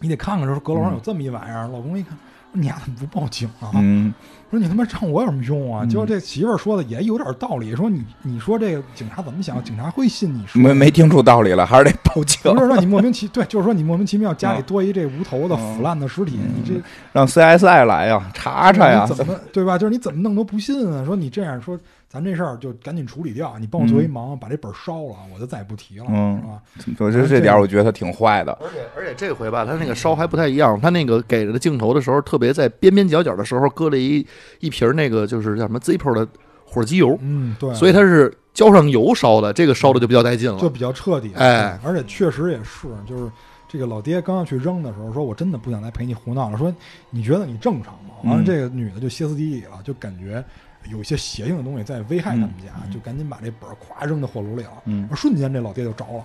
[0.00, 1.68] 你得看看，说阁楼上有这么一玩意儿。
[1.68, 2.16] 老公一看，
[2.52, 3.70] 说你丫怎么不报警啊？
[3.74, 4.12] 嗯，
[4.50, 5.84] 说你他妈唱我有什么用啊？
[5.84, 9.62] 嗯结果这媳妇儿说的也有点道理，说你你说这个警察怎么想？
[9.62, 16.80] 警察会信你说没没听出道理了，还是得报警，不是说你莫名其对，就是说你莫名其妙家里多一这无头的嗯腐烂的尸体，你这
[17.12, 19.14] 让 CSI 来呀，查查呀你。
[19.14, 19.76] 怎么对吧？
[19.76, 21.04] 就是你怎么弄都不信啊！
[21.04, 21.78] 说你这样说，
[22.08, 26.40] 咱这事儿就赶紧处理掉，你帮我做一忙，把这本儿烧了，我就再也不提了，嗯
[26.80, 26.96] 是吧？
[27.04, 28.52] 我觉得这点儿我觉得他挺坏的。
[28.62, 34.26] 而且而且这回吧，他那个烧还不太一样，他那个给了镜头的时候，特别在边边角角的时候搁了一
[34.60, 36.26] 一瓶那个就是叫什么 Zippo 的
[36.64, 40.58] 火机油，嗯，对，所以他是浇上油烧的，这个烧的就比较带劲了。
[40.58, 41.32] 就比较彻底。
[41.34, 43.30] 哎，而且确实也是，就是
[43.68, 46.74] 这个老爹刚要去扔的时候，说我真的不想再陪你胡闹了，说
[47.10, 48.14] 你觉得你正常吗？
[48.24, 50.42] 完了，嗯这个女的就歇斯底里了，就感觉
[50.90, 54.82] 有一些邪性的东西在危害他们家，嗯就赶紧把这本儿咵扔到火炉里了。
[54.84, 56.24] 嗯瞬间这老爹就着了，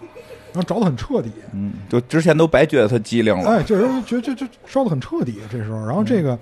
[0.53, 1.31] 然后着的很彻底。
[1.51, 3.49] 嗯，就之前都白觉得他机灵了。
[3.49, 6.37] 哎，就是觉觉就烧的很彻底，这时候，然后这个、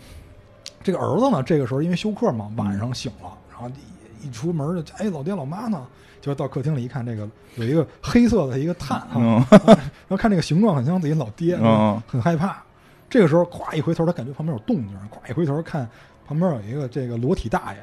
[0.84, 5.86] 这个儿子呢，这个时候因为休克嘛，晚上醒了，然后一一出门就哎，老爹老妈呢？
[6.22, 12.62] 就到客厅里一看，这个有一个黑色的一个炭哈、嗯 然后看这个形状很像自己老爹，嗯很害怕。
[13.10, 15.90] 这个时候，咵一回头，他感觉旁边有动静，咵一回头看
[16.28, 17.80] 旁边有一个这个裸体大爷，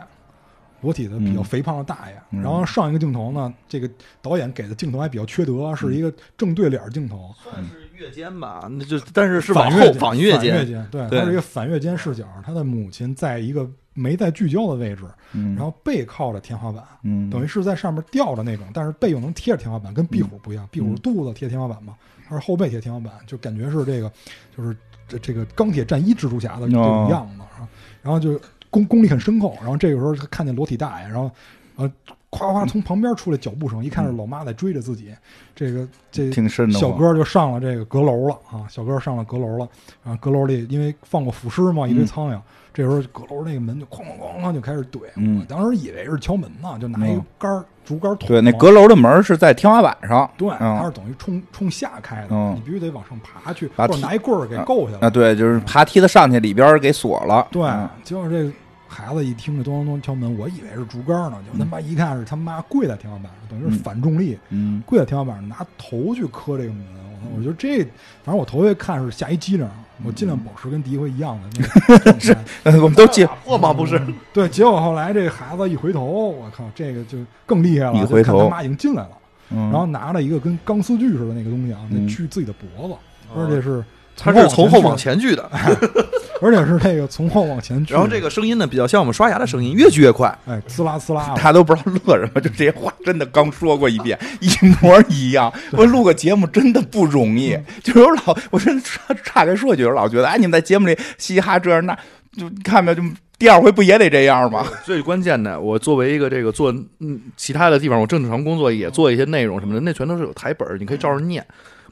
[0.81, 1.45] 裸体的比较嗯。
[1.45, 2.23] 肥胖的大爷。
[2.31, 2.43] 嗯。
[2.43, 12.25] 然后上一个镜头呢，这个导演给的镜头还比较缺德，是一个正对脸镜头，算是越肩吧，那就但是是往后反越肩反越反越肩，对，对它是一个反越肩视角。
[12.45, 21.97] 他的母亲在一个没在聚焦的位置，嗯，然后背靠着天花板，嗯，等于是在上面吊着那种，但是背又能贴着天花板，跟壁虎不一样，壁虎肚子贴天花板嘛，
[22.29, 24.13] 它是后背贴天花板，就感觉是这个
[24.57, 24.77] 就是
[25.09, 27.67] 这这个钢铁战衣蜘蛛侠的这种样子啊，
[28.01, 31.31] 然后就功功力很深厚，然后这个时候他看见裸体大爷，然后
[31.77, 31.93] 呃
[32.31, 35.15] 夸夸从旁边出来脚步声，一看是老妈在追着自己，
[35.55, 36.79] 这个这挺深的。
[36.79, 39.69] 小哥就上了这个阁楼了啊，小哥上了阁楼了，
[40.05, 42.39] 然后阁楼里因为放过腐尸嘛，一堆苍蝇，
[42.75, 50.31] 这时候阁楼那个门就哐哐哐哐就开始怼，嗯我当时以为是敲门呢，就拿一个杆儿竹竿捅，对，那阁楼的门是在天花板上。
[50.37, 55.07] 对，它嗯是等于冲冲下开的，嗯你必须得往上爬去，或者拿一棍儿给够下来。
[55.07, 57.49] 啊，对，就是爬梯子上去，里边给锁了。
[57.51, 58.53] 对嗯，结果这
[58.89, 66.83] 孩子一听这咚咚咚敲门，我以为是竹竿呢，就他妈一看是他妈跪在天花板上，等于是反重力嗯，跪在天花板上，拿头去磕这个门。
[67.21, 67.79] 我操我觉得这，
[68.25, 69.69] 反正我头一回看是吓一激灵，
[70.05, 72.45] 我尽量保持跟第一回一样的那个 状态。
[72.63, 73.73] 呃我们都解惑吗？
[73.73, 74.01] 不是，
[74.33, 79.11] 对，结果后来这孩子一回头，我靠，这个就更厉害了，一回头看他妈已经进来了。
[79.51, 82.95] 嗯，然后拿了一个跟钢丝锯似的那个东西啊，在嗯锯自己的脖子，
[83.35, 83.85] 而且是
[84.17, 85.89] 他是从后往前前锯的，锯，
[86.43, 87.93] 而且是那个从后往前锯。
[87.93, 90.37] 然后这个声音呢比较像我们刷牙的声音，越锯越快。
[90.47, 94.49] 哎，呲啦呲啦大，家都不知道乐什么，就这些话真的刚说过一遍，一
[94.81, 95.53] 模一样。
[95.73, 101.99] 我录个节目真的不容易，就是我老，我真岔岔开说一句，我老觉得，哎，你们在节目里嘻嘻哈这样那，
[102.37, 103.03] 就看没有，就
[103.39, 104.67] 第二回不也得这样吗？
[104.85, 111.45] 最关键的，我作为一个这个做嗯其他的地方，我正常工作也做一些内容什么的，那全都是有台本，你可以照着念。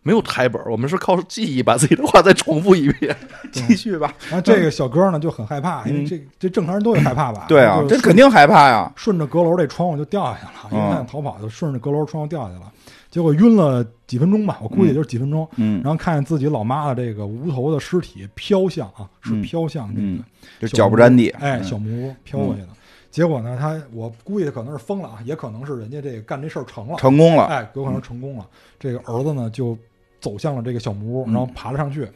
[0.07, 3.17] 没有台本儿，我们是靠记忆把自己的话再重复一遍。
[3.51, 4.15] 继续吧。
[4.31, 7.47] 然后这个小哥呢就很害怕，因为这这正常人都会害怕吧？
[7.47, 8.93] 嗯对啊，这肯定害怕呀。
[8.95, 12.73] 顺着阁楼这窗户就掉下去了，因为嗯他想逃跑，就顺着阁楼窗户掉下去了。
[13.11, 15.49] 结果晕了几分钟吧，我估计也就是几分钟。
[15.57, 20.23] 嗯然后看见自己老妈的这个无头的尸体飘向啊，是嗯飘向这嗯
[20.61, 21.31] 个就脚不沾地。
[21.41, 22.69] 哎，嗯小木屋飘过去的。
[23.11, 27.45] 结果呢，他我估计他可能是疯了啊，也可能是人家这个干这事儿成了，成功了。
[27.45, 28.47] 哎，有可能成功了。
[28.79, 29.79] 这个儿子呢就
[30.21, 31.33] 走向了这个小木屋，嗯。
[31.33, 32.09] 然后爬了上去，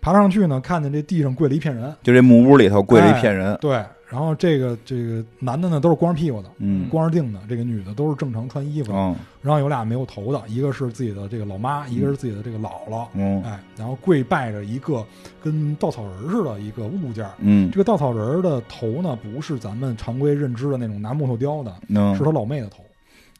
[0.00, 3.56] 爬上去呢，看见这地上跪了一片人，就这木屋里头跪了一片人。
[3.60, 3.72] 对，
[4.08, 6.88] 然后这个这个男的呢都是光着屁股的，嗯。
[6.88, 15.04] 光着腚的，这个女的都是正常穿衣服的，嗯然后有俩没有头的，一个是自己的这个老妈，一个是自己的这个姥姥，嗯哎，然后跪拜着一个
[15.42, 17.32] 跟稻草人似的一个物件儿。
[17.38, 17.70] 嗯。
[17.70, 22.84] 这个稻草人的头呢，不是咱们常规认知的那种拿木头雕的，嗯是，他老妹的头。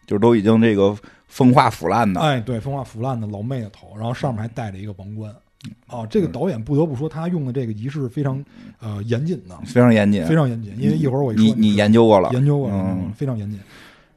[0.04, 0.94] 就是都已经这个
[1.32, 2.20] 风化腐烂的。
[2.20, 5.34] 哎，对，风化腐烂的老妹的头，然后上面还戴着一个王冠。
[5.88, 8.44] 哦，这个导演不得不说，他用的这个仪式非常
[8.80, 10.76] 呃严谨的，非常严谨，非常严谨。
[10.78, 13.10] 因为一会儿我一说你你研究过了，研究过了，嗯。
[13.12, 13.58] 非常严谨。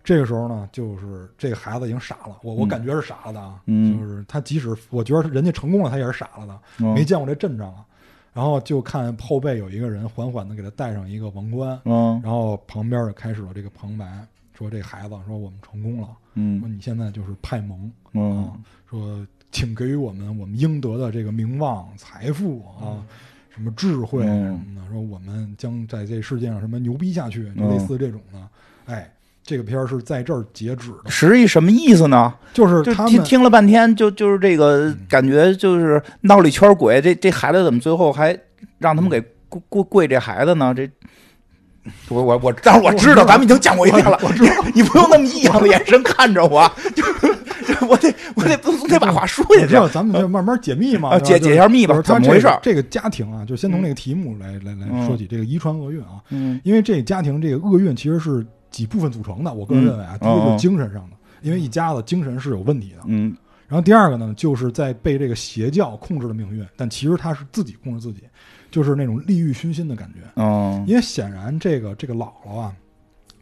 [0.04, 2.68] 这个时候呢，就是这个孩子已经傻了，我我嗯。
[2.68, 3.98] 感觉是傻了的啊，嗯。
[3.98, 6.94] 就是他即使我觉得人家成功了，他也是傻了的，嗯。
[6.94, 7.86] 没见过这阵仗啊。
[8.34, 12.20] 然后就看后背有一个人缓缓的给他戴上一个王冠，嗯。
[12.22, 14.06] 然后旁边就开始了这个旁白，
[14.58, 18.54] 说这孩子说我们成功了，嗯说嗯你现在就是派蒙嗯啊，
[18.90, 23.04] 说请给予我们我们应得的这个名望、财富啊，
[23.54, 28.40] 什么智慧嗯什么的，说我们将在这世界上什么牛逼下去，类似这种的。
[28.86, 29.12] 哎，
[29.44, 32.34] 这个片儿是在这儿截止的，实际什么意思呢？
[32.54, 37.02] 就是他们听了半天，就就是这个感觉，就是闹了一圈鬼。
[37.02, 38.38] 这这孩子怎么最后还
[38.78, 40.74] 让他们给跪跪跪这孩子呢？
[40.74, 40.90] 这
[42.10, 44.20] 我我我，但是我知道，咱们已经讲过一遍了。
[44.24, 49.56] 我知道，你不用那么异样的眼神看着我， 就是我得我得总得把话说下。
[49.56, 49.62] 去。
[49.62, 56.60] 我知道，咱们就慢慢解密嘛，啊解解一下密吧怎么回事这个这个家庭啊，就先从这个题目来来来嗯说起，这个遗传厄运啊，嗯。
[56.64, 59.54] 因为这个家庭这个厄运其实是几部分组成的。
[59.54, 63.04] 我个人嗯认为啊，第一个哦就是精神上的，因为一家子精神是有问题的。
[63.08, 63.36] 嗯。
[63.68, 68.22] 然后第二个呢，就是在被这个邪教控制的命运，但其实他是自己控制自己，
[68.76, 70.20] 就是那种利欲熏心的感觉。
[70.36, 72.76] 嗯因为显然这个这个姥姥啊，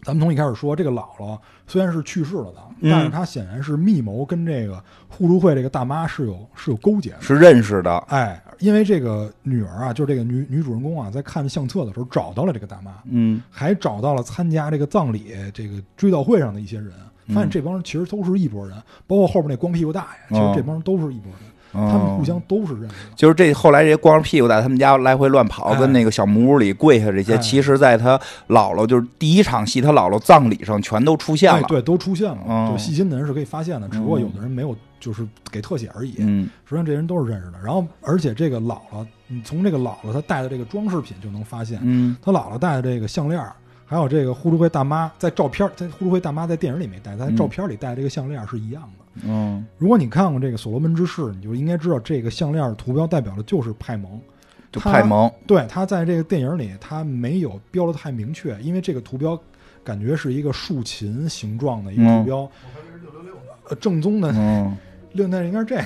[0.04, 7.22] 咱们从一开始说，这个姥姥虽然是去世了的，嗯但是她显然是密谋跟这个互助会这个大妈是有是有勾结的。
[7.22, 7.98] 是认识的。
[8.10, 16.92] 哎，因为这个女儿啊，就是这个女女主人公啊，在看相册的时候找到了这个大妈，嗯还找到了参加这个葬礼这个追悼会上的一些人，
[17.30, 21.42] 发现这帮人其实都是一拨人，包括后边那光屁股大爷，其实这帮人都是一拨人，
[21.74, 23.16] 他们互相都是认识的。
[23.16, 31.60] 就是这后来这些光着屁股在他们家来回乱跑，哎跟那个小木屋里跪下这些，哎其实在他姥姥就是第一场戏，他姥姥葬礼上全都出现了。
[31.60, 36.16] 哎，对，都出现了，嗯就细心的人是可以发现的，只不过有的人没有，就是给特写而已。
[36.20, 37.58] 嗯实际上这些人都是认识的。
[37.64, 43.54] 然后，而且这个姥姥，你从这个姥姥她戴的这个装饰品就能发现，嗯她姥姥戴的这个项链儿，
[43.86, 49.22] 还有这个互助会大妈在照片，在互助会大妈在电影里没戴，在嗯照片里戴这个项链儿是一样的。
[49.28, 54.20] 嗯，如果你看过这个《所罗门之誓》，你就应该知道这个项链儿图标代表的就是派蒙。
[54.72, 55.32] 就派蒙。
[55.46, 59.40] 对，他在这个电影里他没有标的太明确，因为这个图标
[59.84, 62.50] 感觉是一个竖琴形状的一个图标。
[63.70, 64.76] 呃，正宗的嗯
[65.14, 65.84] 六那应该是这个，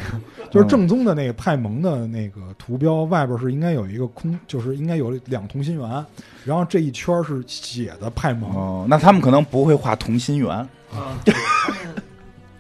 [0.50, 6.06] 就是正宗的那个派蒙的那个图标外边是应该有一个空，就是应该有两同心圆，
[6.44, 8.50] 然后这一圈是写的派蒙。
[8.56, 10.68] 哦，那他们可能不会画同心圆，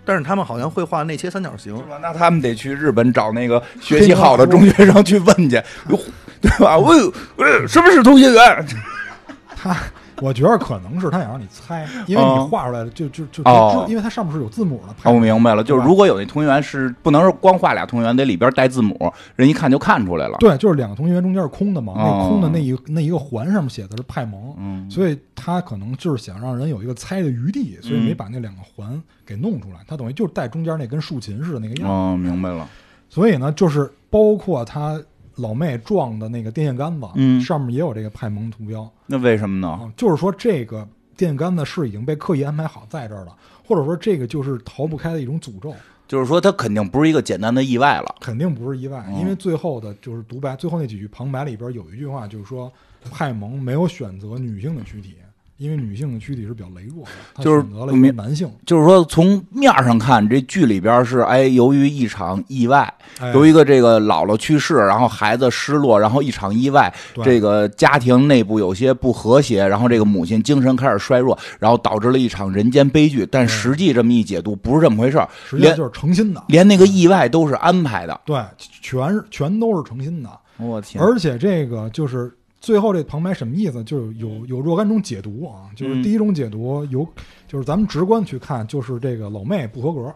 [0.05, 1.97] 但是他们好像会画内切三角形是，吧？
[2.01, 5.55] 那他们得去日本找那个学习好的中学生去问去，
[5.89, 5.99] 哟
[6.41, 6.77] 对吧？
[6.77, 8.67] 问问什么是同心圆？
[9.55, 9.75] 他
[10.21, 15.11] 我觉得可能是他想让你猜，因为哦你画出来的就就就哦因为它上面是有字母的。
[15.11, 20.37] 我明白了，就是如果有那同心圆是不能是光画俩同心圆，得里边带字母，人一看就看出来了。
[20.39, 29.77] 对，就是两个同心圆中间是空的嘛，哦那空的那一那一个环上面写的是派蒙，嗯，所以他可能就是想让人有一个猜的余地，所以没把那两个环给弄出来。
[29.87, 31.89] 他等于就是带中间那根竖琴似的那个样。
[31.89, 32.67] 哦，明白了。
[33.09, 34.99] 所以呢，就是包括他
[35.37, 39.67] 老妹撞的那个电线杆子，嗯上面也有这个派蒙图标那为什么呢？
[39.67, 45.73] 啊，就是说这个电线杆子是已经被刻意安排好在这儿了，或者说这个就是逃不开的一种诅咒，
[46.07, 48.15] 就是说他肯定不是一个简单的意外了。
[48.19, 52.71] 肯定不是意外，嗯因为最后的就是独白，最后那几句旁白里边有一句话就是说，
[53.11, 55.15] 派蒙没有选择女性的躯体，
[55.57, 57.03] 因为女性的躯体是比较羸弱
[57.35, 63.33] 的， 就是选择了一个男性，就是说，从面上看，这剧里边是哎，由于一场意外，哎。
[63.33, 66.93] 由于一个这个姥姥去世，然后孩子失落，然后一场意外，
[67.23, 73.25] 这个家庭内部有些不和谐，然后这个母亲精神开始衰弱，然后导致了一场人间悲剧。
[73.25, 78.21] 但实际这么一解读，不是这么回事儿，连实际就是诚心的，连那个意外都是安排的。
[78.25, 82.31] 对，全是全都是诚心的，我天，而且这个就是
[82.67, 83.81] 最后这旁白什么意思？
[83.85, 86.03] 就是有有若干种解读啊，就是嗯。
[86.03, 87.07] 第一种解读有，
[87.47, 90.13] 就是咱们直观去看，就是这个老妹不合格，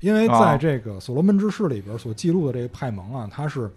[0.00, 0.38] 因为啊。
[0.38, 3.70] 在这个所罗门之誓里边所记录的这个派蒙啊，他是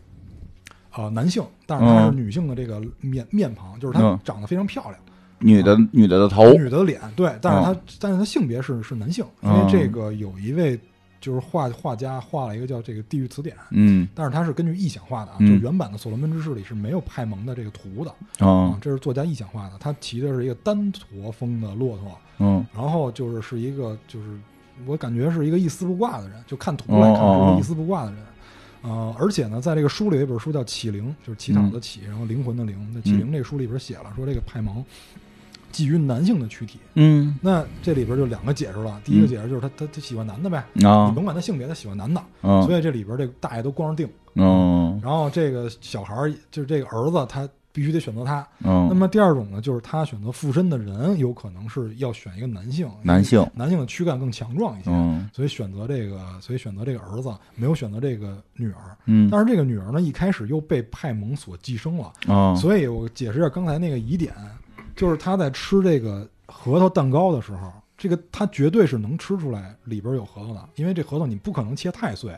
[0.93, 2.17] 呃男性，但是他是嗯。
[2.17, 4.19] 女性的这个面面庞，就是她嗯。
[4.21, 4.95] 长得非常漂亮，
[5.39, 9.69] 女的女的的头，女的脸对，但是她但是她性别是是男性，因为嗯。
[9.71, 10.77] 这个有一位
[11.23, 13.55] 就是画画家画了一个叫这个地狱词典。
[13.71, 18.11] 嗯但是它是根据臆想画的啊，嗯就原版的《所罗门之誓》里是没有派蒙的这个图的
[18.45, 19.77] 啊嗯，这是作家臆想画的。
[19.79, 24.37] 他骑的是一个单驼峰的骆驼，嗯然后就是是一个就是
[24.85, 28.19] 我感觉是一个一丝不挂的人，就看图来看是一个一丝不挂的人。
[28.81, 32.75] 呃，而且呢，在这个书里有一本书叫《启灵》，就是乞讨嗯的乞，然后灵魂的灵。
[32.93, 34.83] 那《启灵》这个书里边写了说，这个派蒙
[35.73, 37.37] 基于男性的躯体，嗯。
[37.41, 39.01] 那这里边就两个解释了。
[39.03, 44.09] 第一个解释就是他他他喜欢男的呗，啊你甭管他性别，他喜欢男的，嗯所以这里边这个大爷都光着腚。
[44.35, 48.47] 嗯然后这个小孩儿就是这个儿子，他必须得选择他。
[48.59, 58.97] 那嗯，么第二种呢，就是他选择附身的人，有可能是要选一个男性，男性，男性的躯干更强壮一些，嗯所以选择这个，所以选择这个儿子，没有选择这个女儿。
[59.05, 59.27] 嗯。
[59.31, 64.33] 但是这个女儿呢，一开始又被派蒙所寄生了，啊所以我解释一下刚才那个疑点，
[64.95, 72.31] 就是他在吃这个核桃蛋糕的时候，这个他绝对是能吃出来里边有核桃的，因为这核桃你不可能切太碎。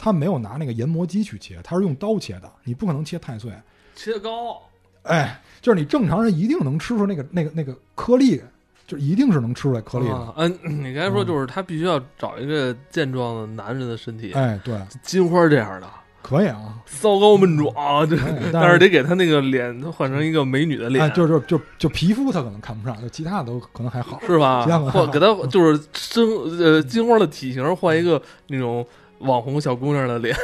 [0.00, 3.52] 他没有拿那个研磨机去切，他是用刀切的，你不可能切太碎。
[3.96, 4.62] 切糕，
[5.02, 8.40] 哎，就是你正常人一定能吃出那个那个那个颗粒，
[8.86, 10.14] 就一定是能吃出来颗粒的。
[10.14, 15.90] 啊，嗯，你刚才说就是他必须要找一个健壮的男人的身体，哎，对，金花这样的，
[16.28, 24.20] 可以啊，骚高闷壮，这哎 但是得给他那个脸换成一个美女的脸，哎，就是就就皮肤他可能看不上，就其他的都可能还好。
[24.26, 24.84] 是吧这样？
[24.84, 26.22] 或 给他就是身
[26.60, 28.86] 呃金花的体型换一个那种
[29.20, 30.36] 网红小姑娘的脸，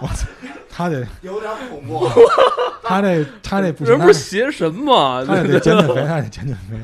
[0.00, 0.26] 我操
[0.68, 2.08] 他得有点恐怖。
[2.82, 5.24] 他这他这不行，人不是邪神吗？
[5.24, 6.76] 他也得减减肥，他得减减肥。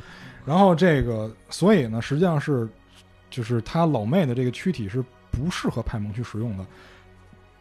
[0.47, 2.69] 然后这个，所以呢，实际上是
[3.29, 6.65] 就是他老妹的这个躯体是不适合派蒙去使用的。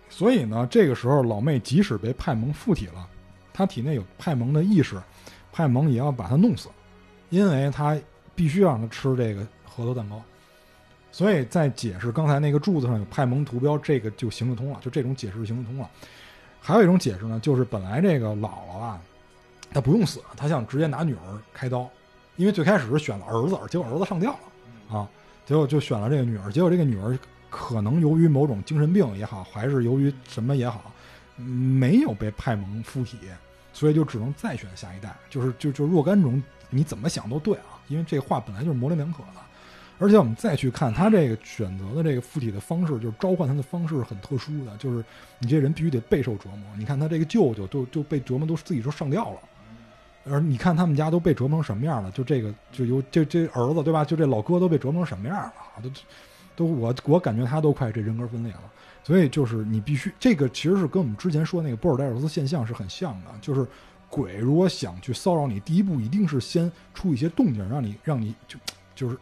[0.09, 3.07] 所以呢，这个时候老妹即使被派蒙附体了，
[3.53, 5.01] 她体内有派蒙的意识，
[5.51, 6.67] 派蒙也要把她弄死，
[7.29, 7.97] 因为他
[8.35, 10.21] 必须让她吃这个核桃蛋糕。
[11.11, 15.89] 所以在解释刚才那个柱子上有派蒙图标，这个就行得通了，就这种解释行得通了。
[16.59, 19.01] 还有一种解释呢，就是本来这个姥姥啊，
[19.73, 21.89] 她不用死，她想直接拿女儿开刀，
[22.35, 25.09] 因为最开始是选了儿子，结果儿子上吊了啊，
[25.45, 27.17] 结果就选了这个女儿，结果这个女儿
[27.49, 30.91] 可能由于某种精神病也好，还是由于什么也好，
[31.35, 33.17] 没有被派蒙附体，
[33.73, 39.29] 所以就只能再选下一代，就是就就若干种你怎么想都对啊，因为这话本来就是模棱两可的。
[40.01, 45.03] 而且我们再去看他这个选择的这个附体的方式，就是召唤他的方式很特殊的，就是
[45.39, 46.59] 你这人必须得备受折磨。
[46.77, 49.39] 你看他这个舅舅都就被折磨都自己都上吊了，
[50.31, 52.09] 而你看他们家都被折磨成什么样了？
[52.11, 54.05] 就这个就有这这儿子对吧？
[54.05, 55.53] 就这老哥都被折磨成什么样了？
[55.83, 55.89] 都
[56.59, 58.63] 都我我感觉他都快这人格分裂了。
[59.01, 63.65] 所以就是你必须这个其实是跟我们之前说那个波尔代尔斯现象是很像的，就是
[64.09, 68.59] 鬼如果想去骚扰你，第一步一定是先出一些动静，让你让你就
[68.93, 69.17] 就是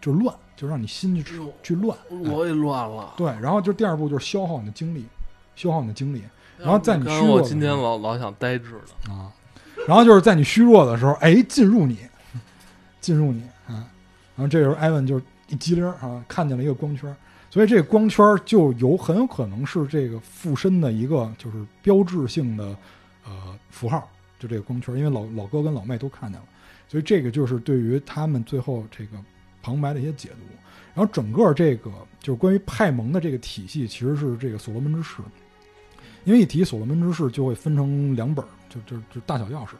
[0.00, 1.96] 就乱，就让你心去去乱。
[2.10, 3.14] 我也乱了。
[3.16, 5.06] 对，然后就第二步就是消耗你的精力，
[5.56, 6.22] 消耗你的精力
[6.58, 9.32] 然后在你虚弱我今天老老想呆滞了，啊。
[9.88, 11.98] 然后就是在你虚弱的时候，哎，进入你，
[13.00, 13.82] 进入你啊。
[14.36, 15.20] 然后这时候艾文就
[15.52, 17.14] 一激灵啊，看见了一个光圈，
[17.50, 22.64] 所以这个光圈就有很有可能是这个附身的一个就是标志性的
[23.26, 26.46] 呃符号，就这个光圈，因为老老哥跟老妹都看见了，
[26.88, 29.18] 所以这个就是对于他们最后这个
[29.62, 30.56] 旁白的一些解读。
[30.94, 31.90] 然后整个这个
[32.20, 35.22] 就是关于派蒙的这个体系，其实是这个所罗门之誓。
[36.24, 39.70] 因为一提所罗门之誓，就会分成两本，就就就大小钥匙。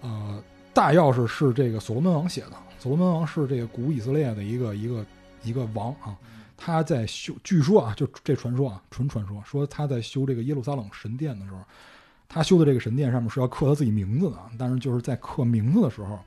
[0.00, 0.42] 呃，
[0.74, 5.06] 大钥匙是这个所罗门王写的，所罗门王是这个古以色列的一个一个
[5.44, 6.18] 一个王啊。
[6.62, 11.60] 他在修，据说啊，就这传说啊，纯传说，说他在修这个耶路撒冷神殿的时候，
[12.28, 16.18] 他修的这个神殿上面是要刻他自己名字的，但是就是在刻名字的时候，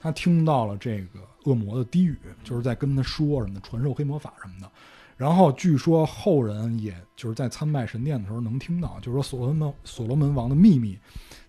[0.00, 4.68] 他听到了这个恶魔的低语，就是在跟他说什么，传授黑魔法什么的。
[5.16, 10.98] 然后据说后人也就是在参拜神殿的时候能听到，就是说所罗门所罗门王的秘密，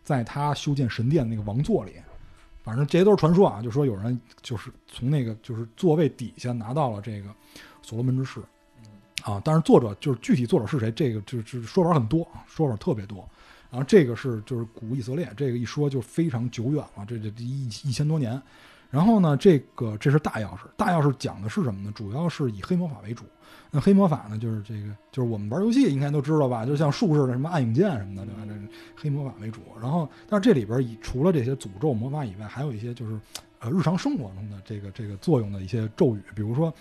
[0.04, 1.94] 在他修建神殿那个王座里。
[2.70, 7.34] 反正这些都是传说啊，就说有人就是从那个就是座位底下拿到了这个
[7.82, 8.40] 所罗门之誓，
[9.24, 13.28] 啊，但是作者就是具体作者是谁，这个就是说法很多，说法特别多。
[13.72, 18.40] 然后这个是就是古以色列，这个一说就非常久远了，这这一一千多年。
[18.90, 21.92] 然后呢，这个这是大钥匙，大钥匙讲的是什么呢？
[21.94, 23.24] 主要是以黑魔法为主。
[23.72, 26.66] 那黑魔法呢，就是这个，就是我们玩游戏应该都知道吧？
[26.66, 28.42] 就像术士的什么暗影剑什么的，对吧？
[28.48, 28.62] 这是
[28.96, 29.62] 黑魔法为主。
[29.80, 33.20] 然后，但是这里边以除了这些诅咒魔法以外，还有一些就是
[33.60, 36.74] 呃日常生活中的这个这个作用的一些咒语，比如说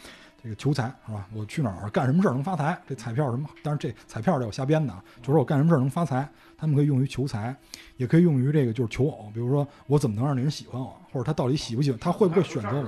[0.42, 1.26] 这个求财是吧？
[1.34, 2.80] 我去哪儿干什么事儿能发财？
[2.88, 3.46] 这彩票什么？
[3.62, 7.54] 但是这彩票得有瞎编的，就是我干什么事儿能发财，他们可以用于求财，
[7.98, 12.86] 也可以用于这个就是求偶，比如说我怎么能让那人喜欢我，或者他到底喜不喜欢，他会不会选择我？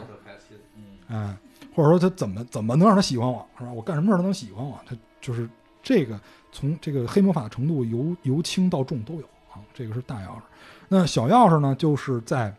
[1.08, 1.36] 哎，
[1.74, 3.72] 或者说他怎么怎么能让他喜欢我，是吧？
[3.72, 4.78] 我干什么事儿他能喜欢我？
[4.86, 5.50] 他就是
[5.82, 6.18] 这个
[6.52, 9.22] 从这个黑魔法的程度由由轻到重都有
[9.52, 10.42] 啊，这个是大钥匙。
[10.88, 12.54] 那小钥匙呢，就是在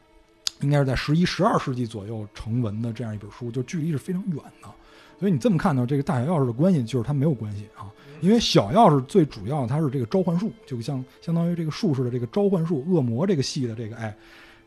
[0.59, 4.69] 应该是在十一、十二世纪左右成文的这样一本书，就距离是非常远的。
[5.17, 7.87] 所以你这么看呢，这个大小钥匙的关系就是它没有关系啊，
[8.21, 14.13] 因为小钥匙最主要它是这个召唤术，就像相当于这个术士的这个召唤术，恶魔这个系的这个哎，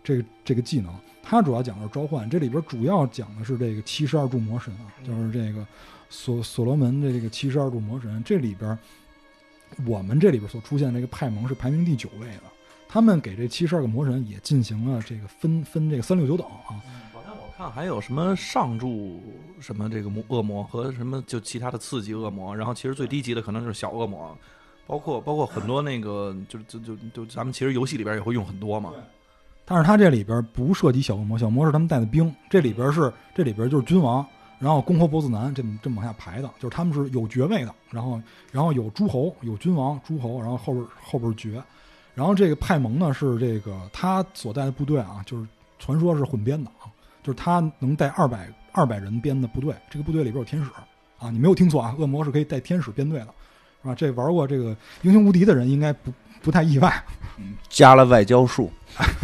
[0.05, 0.95] 这个这个技能。
[1.27, 5.67] 它主要讲的是召唤，这里边主要讲的是这个七十二柱魔神啊，就是这个
[6.11, 8.23] 所所罗门的这个七十二柱魔神。
[8.23, 8.79] 这里边
[9.87, 12.43] 我们这里边所出现这个派蒙是排名第九位的，
[12.87, 16.77] 他们给这七十二个魔神也进行了这个分分这个三六九等啊。
[17.11, 19.23] 好像我看还有什么上柱
[19.61, 24.37] 什么这个魔恶魔和什么就其他的次级恶魔，然后其实最低级的可能就是小恶魔，
[24.87, 28.93] 包括包括很多那个就就就就咱们其实游戏里边也会用很多嘛。
[29.65, 34.25] 但是他这里边不涉及小恶魔，小魔是他们带的兵，这里边是这里边就是君王，
[34.59, 38.21] 然后公侯伯子男这么这么往下排的，就是他们是有爵位的，然后
[38.53, 41.63] 然后有诸侯，有君王、诸侯，然后后边后边爵，
[42.15, 45.47] 然后这个派蒙呢是这个他所带的部队啊，就是
[45.79, 46.93] 传说是混编的啊，
[47.23, 50.71] 就是他能带二百二百人编的部队，这个部队里边有天使
[51.19, 53.27] 啊，你没有听错啊，恶魔是可以带天使编队的，
[53.83, 53.95] 是吧？
[53.95, 56.13] 这玩过这个英雄无敌的人应该不
[56.43, 57.03] 不太意外，
[57.71, 58.71] 加了外交术，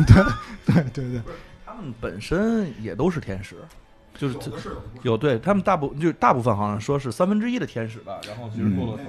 [0.06, 1.20] 对对对对。
[1.64, 3.56] 他们本身也都是天使，
[4.18, 4.36] 就是
[5.02, 9.06] 有对他们大部就是大部分好像说是三分之一的天使吧，然后就是堕落成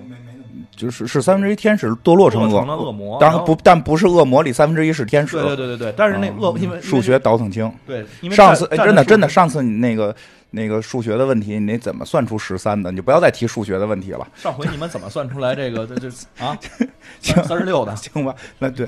[0.75, 5.35] 就是是三分之一天使堕落成恶恶魔，当然不，但不是恶魔里三分之一是天使。
[5.37, 7.69] 对对对对对，但是那恶因为嗯数学倒腾清。
[7.85, 10.15] 对，因为上次哎，真的真的，上上次你那个
[10.51, 12.89] 那个数学的问题，你怎么算出十三的？
[12.89, 16.07] 你就不要再提数学的问题了，上回你们怎么算出来这个这这
[16.39, 16.57] 啊
[17.19, 17.93] 行三十六的？
[17.95, 18.33] 行吧？
[18.59, 18.87] 那对，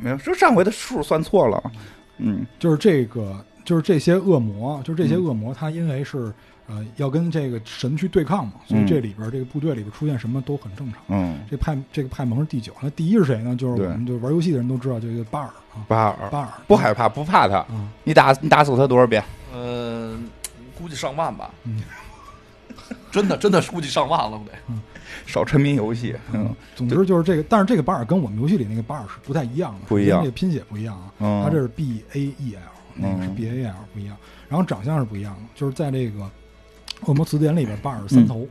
[0.00, 1.72] 没有，就上回的数算错了。
[2.18, 6.32] 嗯，就是这个，就是这些恶魔，就是这些恶魔，他因为是
[6.68, 11.00] 呃要跟这个神去对抗嘛，所以嗯这里边这个部队里边出现什么都很正常。
[11.08, 13.56] 嗯，这派这个派蒙是第九，那第一是谁呢？
[13.56, 17.56] 就是我们就玩游戏的人都知道，这个巴尔啊，巴尔巴尔不害怕，不怕他。
[17.56, 19.22] 啊，你打你打死他多少遍？
[19.52, 20.16] 呃，
[20.78, 21.50] 估计上万吧。
[21.64, 21.82] 嗯，
[23.10, 24.52] 真的真的是估计上万了，不得？
[25.26, 26.14] 少沉迷游戏。
[26.32, 26.54] 嗯。
[26.74, 30.28] 总之就是这个，但是这个巴尔跟我们游戏里那个巴尔是不太一样的，不一样。
[30.32, 32.60] 拼写不一样啊，嗯，它这是 B A E L，
[32.94, 34.16] 那个是嗯 B A L 不一样，
[34.48, 36.30] 然后长相是不一样的，就是在这个
[37.06, 38.46] 恶魔词典里边，巴尔是三头，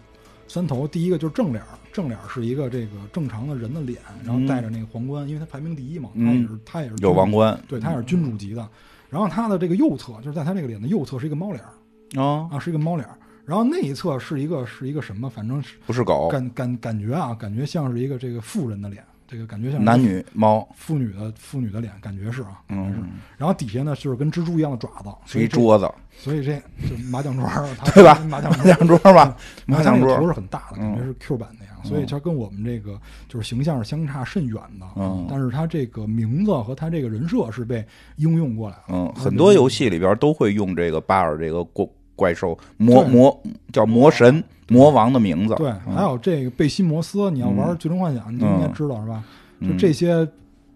[0.47, 8.67] 三头第一个就是正脸儿，正脸儿是一个这个正常的人的脸，然后戴着那个皇冠，因为他排名第一嘛，他也是他也是有王冠对，他也是君主级的。
[9.09, 13.17] 然后他的这个右侧，就是在他这个脸的右侧是一个猫脸儿啊，啊，是一个猫脸儿。
[13.45, 15.29] 然后那一侧是一个是一个什么？
[15.29, 20.67] 反正是不是狗，感感感觉啊，感觉像是一个这个妇人的脸，这个感觉像男女猫。
[20.75, 22.61] 妇女的妇女的脸，感觉是啊。
[22.69, 26.55] 嗯，然后底下呢就是跟蜘蛛一样的爪子，是一桌子，所以这
[26.87, 29.35] 就麻将桌儿， 对吧 麻将麻将桌吧，
[29.65, 30.27] 麻将它那个头。
[30.27, 34.87] 是很大的，感觉是 Q 版那样，所以它跟我们这个就是形象是相差甚远的。
[34.95, 37.85] 嗯但是它这个名字和它这个人设是被
[38.15, 38.83] 应用过来了。
[38.89, 41.85] 嗯，很多游戏里边都会用这个巴尔这个怪
[42.15, 43.41] 怪兽魔魔
[43.71, 45.55] 叫魔神魔王的名字。
[45.55, 45.95] 对，嗯。
[45.95, 49.23] 还有这个贝西摩斯，你要玩嗯《最终幻想》，你就应该知道是吧？
[49.61, 50.27] 就嗯这些，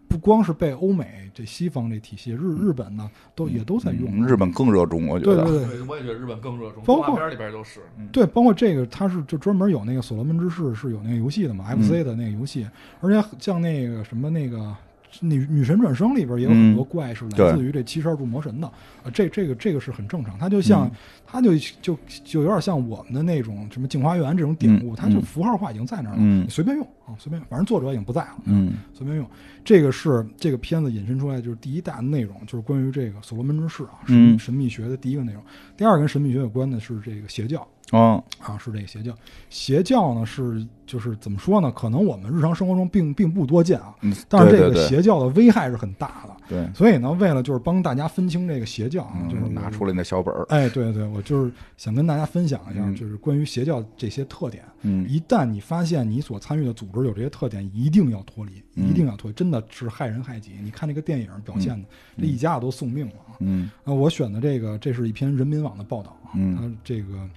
[0.07, 4.09] 不光是被欧美这西方这体系，日日本呢都也都在用。
[4.11, 5.43] 嗯日本更热衷，我觉得。
[5.43, 5.77] 对对对。
[5.77, 7.81] 对，我也觉得日本更热衷，包括动画片里边都是。
[8.11, 12.67] 对，包括这个，它是就专门有那个《所罗门之誓》是有那个游戏的嘛，FC 的那个游戏，
[13.01, 14.75] 而且像那个什么那个
[15.21, 20.37] 女女神转生里边也有很多怪是来自于这七十二柱魔神的，啊，这这个这个是很正常。
[20.37, 20.91] 它就像嗯
[21.25, 29.27] 它就就就有点像我们的那种什么镜花缘这种典故，嗯它就嗯符号化已经在那儿了，嗯你随便用啊，随便用，反正作者已经不在了，嗯随便用。
[29.63, 35.41] 这个是这个片子引申出来就是第一大的内容，就是关于这个所罗门之事啊，神、嗯神秘学的第一个内容。
[35.75, 37.67] 第二跟神秘学有关的是这个邪教。
[37.91, 39.13] 哦啊，是这个邪教。
[39.49, 41.71] 邪教呢是就是怎么说呢？
[41.71, 46.35] 可能我们日常生活中并并不多见啊，嗯，但是这个邪教的危害是很大的。
[46.49, 54.63] 对，所以呢，为了就是帮大家分清这个邪教啊，就是嗯拿出来那小本儿，哎，对对，我就是想跟大家分享一下，嗯就是关于邪教这些特点。
[54.83, 60.53] 嗯一旦你发现你所参与的组织有这些特点，一定要脱离，嗯一定要脱离，真的是害人害己。
[60.61, 63.35] 你看这个电影表现的，这一家子都送命了啊！
[63.39, 67.29] 嗯那我选的这个，这是一篇人民网的报道啊，嗯它这个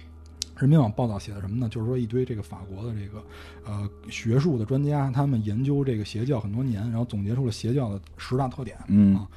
[0.61, 1.67] 人民网报道写的什么呢？
[1.67, 3.23] 就是说一堆这个法国的这个
[3.65, 8.77] 呃学术的专家，他们研究这个邪教很多年，然后总结出了邪教的十大特点。
[8.87, 9.27] 嗯啊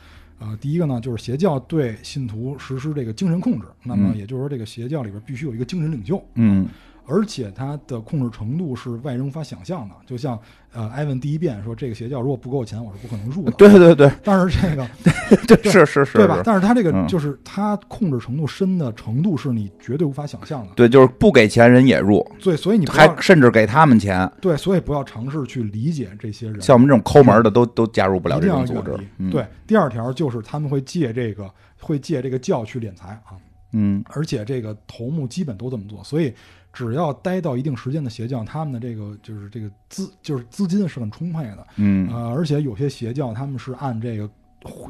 [0.40, 6.66] 呃，第一个呢，就是邪教对信徒实施这个精神控制，那么嗯也就是说，这个邪教里边必须有一个精神领袖，嗯
[7.06, 9.94] 而且它的控制程度是外人无法想象的。
[10.06, 10.38] 就像
[10.72, 13.52] 呃，艾文第一遍说，这个邪教如果不给我钱，我是不可能入的。
[13.58, 14.10] 对对对。
[14.24, 14.88] 但是这个
[15.46, 16.40] 对，是是是，对吧？
[16.44, 17.06] 但是他这个嗯。
[17.06, 20.72] 就是他控制程度深的程度是你绝对无法想象的。
[20.74, 28.98] 对，就是不给钱人也入，对，所以你还甚至给他们钱，对，所以不要尝试去理解这些人，像我们这种抠门的都都加入不了这种组织
[29.30, 31.48] 对，，第二条就是他们会借这个
[31.80, 33.38] 会借这个教去敛财啊，
[33.72, 34.02] 嗯。
[34.10, 36.34] 而且这个头目基本都这么做，所以
[36.74, 44.28] 只要待到一定时间的邪教，他们的这个就是这个资就是资金是很充沛的，嗯呃，而且有些邪教他们是按这个。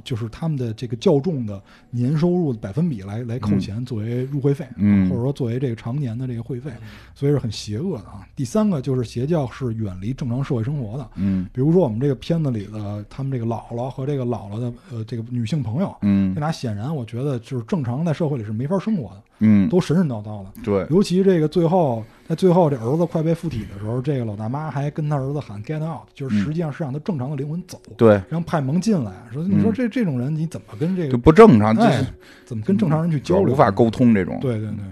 [0.03, 5.09] 就是他们的这个教众的年收入的百分比来来扣钱作为入会费，嗯。
[5.09, 6.70] 或者说作为这个常年的这个会费，
[7.14, 8.27] 所以是很邪恶的啊。
[8.37, 11.47] 第三个就是邪教是远离正常社会生活的，嗯。
[11.53, 16.35] 比如说我们这个片子里的他们这个姥姥和这个姥姥的呃这个女性朋友，嗯。
[16.35, 20.51] 这俩显然我觉得就是正常在社会里是没法生活的，嗯，都神神叨叨的。
[20.62, 29.12] 对，尤其这个最后，在最后这儿子快被附体的时候，这个老大妈还跟他儿子喊 “get out”，就是实际上是让他正常的灵魂走，对，让派蒙进来。
[29.33, 32.07] 说你说这这种人你怎么跟这个就个不正常，就哎是
[32.47, 33.53] 怎么跟正常人去交流？
[33.53, 34.39] 无法沟通这种。
[34.41, 34.85] 对对对，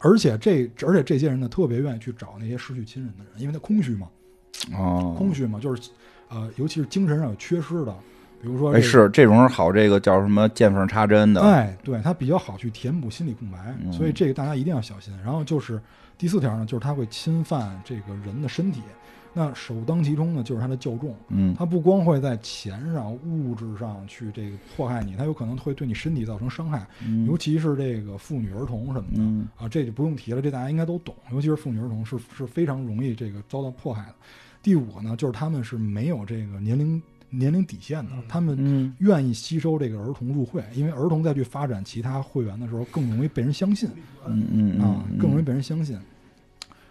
[0.00, 4.08] 而且这而且这些人呢，特别愿意去找那些失去亲人的人，因为他空虚嘛，
[4.76, 5.90] 哦，空虚嘛，就是
[6.28, 7.94] 呃，尤其是精神上有缺失的，
[8.42, 11.40] 比如说哎，这个是这种人好，这个叫什么见缝插针的。
[11.42, 15.14] 哎，对，它比较好去填补心理空白，嗯所以这个大家一定要小心。
[15.24, 15.80] 然后就是
[16.18, 18.82] 第四条呢，就是它会侵犯这个人的身体。
[19.34, 31.14] 那首当其冲呢，就是它的教众，嗯它不光会在钱上、物质上去这个迫害你，它有可能会对你身体造成伤害，嗯尤其是这个妇女儿童什么的、嗯啊，这就不用提了，这大家应该都懂。
[31.30, 34.14] 尤其是妇女儿童是是非常容易这个遭到迫害的。
[34.62, 37.00] 第五个呢，就是他们是没有这个年龄
[37.32, 38.94] 年龄底线的，他们嗯。
[38.98, 43.88] 愿意吸收这个儿童入会，因为儿童再去发展其他会员的时候，更容易被人相信
[44.26, 45.98] 嗯嗯啊，嗯，更容易被人相信。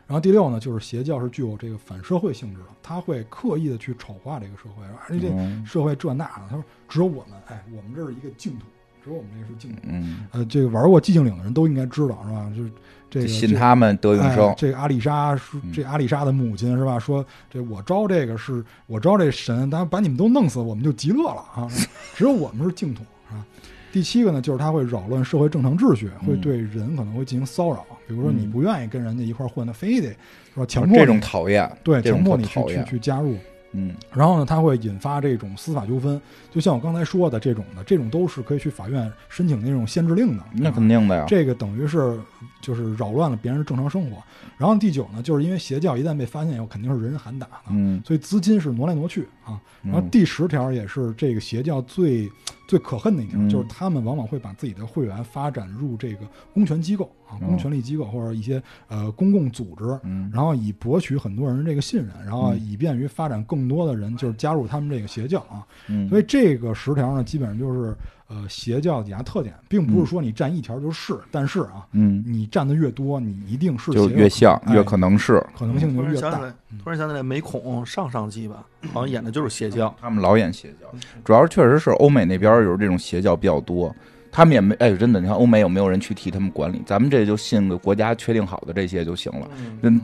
[0.08, 8.66] 然后第六呢，就是邪教是具有这个反社会性质的，他会刻意的去丑化这个社会，而且嗯这社会这那的，他说只有我们，哎，我们这是一个净土，
[9.04, 9.82] 只有我们这是净土。
[9.84, 12.52] 嗯，呃，这个玩过寂静岭的人都应该知道是吧？
[12.56, 12.72] 就是
[13.10, 14.54] 这个信他们得永哎生。
[14.58, 16.98] 这个阿丽莎说嗯，这阿丽莎的母亲是吧？
[17.00, 21.68] 说这我招这个是我招这神，咱把你们都弄死，我们就极乐了啊！
[22.16, 23.46] 只有我们是净土啊。
[23.92, 27.86] 第七个呢，就是他会扰乱社会正常秩序，会嗯对人可能会进行骚扰。
[28.08, 30.16] 比如说你嗯不愿意跟人家一块混，他非得
[30.54, 33.36] 说强迫这种讨厌，对强迫你去去加入。
[33.74, 40.44] 嗯然后呢，它会引发这种司法纠纷，就像我刚才说的这种的，这种都是可以去法院申请那种限制令的。
[40.54, 41.26] 那啊肯定的呀。
[41.28, 42.20] 这个等于是
[42.62, 44.18] 就是扰乱了别人的正常生活。
[44.58, 49.41] 然后第九呢，就是因为邪教一旦被发现以后，肯定是人人喊打的，嗯，所以资金是挪来挪去啊。
[49.84, 52.30] 然后嗯第十条也是这个邪教最
[52.68, 53.50] 最可恨的一条，嗯。
[53.50, 57.40] 就是他们往往会把自己的会员发展入这个公权机构啊、哦。
[57.46, 59.84] 公权力机构或者一些呃公共组织。
[60.04, 60.30] 嗯。
[60.34, 62.60] 然后以博取很多人这个信任，然后嗯。
[62.60, 65.66] 以便于发展更多的人就是加入他们这个邪教啊。
[65.88, 67.96] 嗯，所以这个十条呢，基本上就是
[68.32, 75.46] 呃邪教的几大特点，并不是说你占一条就是，但是啊，嗯，你占的越多，你一定是就越像，哎越可能是。
[75.58, 76.46] 可能性就越大突然想起。
[76.46, 78.64] 来，突然想起来，美恐上上季吧，
[78.94, 79.94] 好像演的就是邪教。
[80.00, 80.88] 他们老演邪教，
[81.26, 83.94] 主要是确实是欧美那边有这种邪教比较多。
[84.32, 86.82] 他们也没哎，真的，你看欧美有没有人去替他们管理？
[86.86, 89.50] 咱们这就信个国家确定好的这些就行了，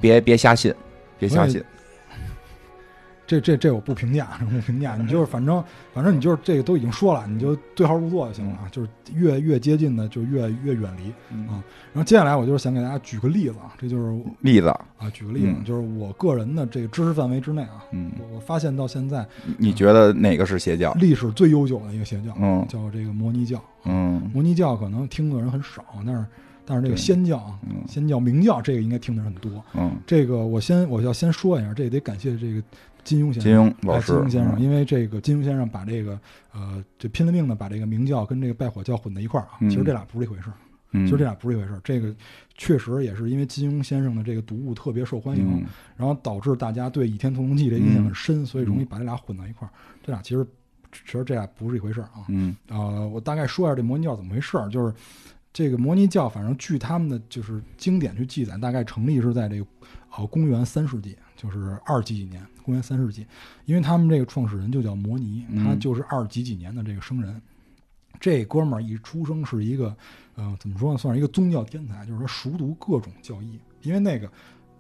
[0.02, 0.74] 别别瞎信，
[1.18, 1.64] 别瞎信。
[3.28, 4.96] 这这这我不评价， 不评价。
[4.96, 5.64] 你就是反正
[5.94, 8.70] 反正你就是这个都已经说了，你就对号入座就行了啊。
[8.72, 11.62] 就是越越接近的就越越远离嗯啊。
[11.94, 19.26] 然后接下来我就是想给大家举个例子啊，这就是例子，啊，举个例子，嗯就是我个人的这个知识范围之内啊，嗯，我我发现到现在
[19.58, 20.94] 你觉得哪个是邪教？
[20.94, 23.62] 历史最悠久的一个邪教，嗯叫这个摩尼教。
[23.86, 26.26] 嗯摩尼教可能听的人很少，但是
[26.70, 29.64] 但是这个仙教啊，嗯仙教、明教这个应该听的人很多。
[29.74, 32.62] 嗯，这个我先我要先说一下，这个得感谢这个
[33.06, 33.44] 金庸先生。
[33.44, 36.20] 金庸老哎师，金庸先生，嗯因为这个金庸先生把这个
[36.54, 40.54] 呃，这拼了命的把这个明教跟这个拜火教混在一块儿啊，嗯其实这俩不是一回事儿，
[40.92, 41.80] 嗯，其实这俩不是一回事儿。
[41.86, 42.14] 这个
[42.58, 45.66] 确实也是因为金庸先生的这个读物特别受欢迎，嗯
[45.96, 49.72] 然后导致大家对《倚天屠龙记》这印象很深，所以容易把这俩混在一块儿。
[50.04, 50.46] 这俩其实
[50.92, 52.26] 其实这俩不是一回事儿啊。
[52.28, 54.94] 嗯呃，我大概说一下这摩尼教怎么回事儿，就是
[55.58, 59.66] 这个摩尼教，反正据他们的就是经典去记载，大概成立是在这个
[60.16, 63.26] 呃公元三世纪，就是二几几年，公元三世纪，
[63.66, 67.42] 因为他们这个创始人就叫摩尼，嗯他就是二几几年的这个生人。
[68.20, 69.98] 这哥们儿一出生是一个，
[70.36, 74.32] 呃，怎么说呢，算是一个宗教天才，就是说熟读各种教义，因为那个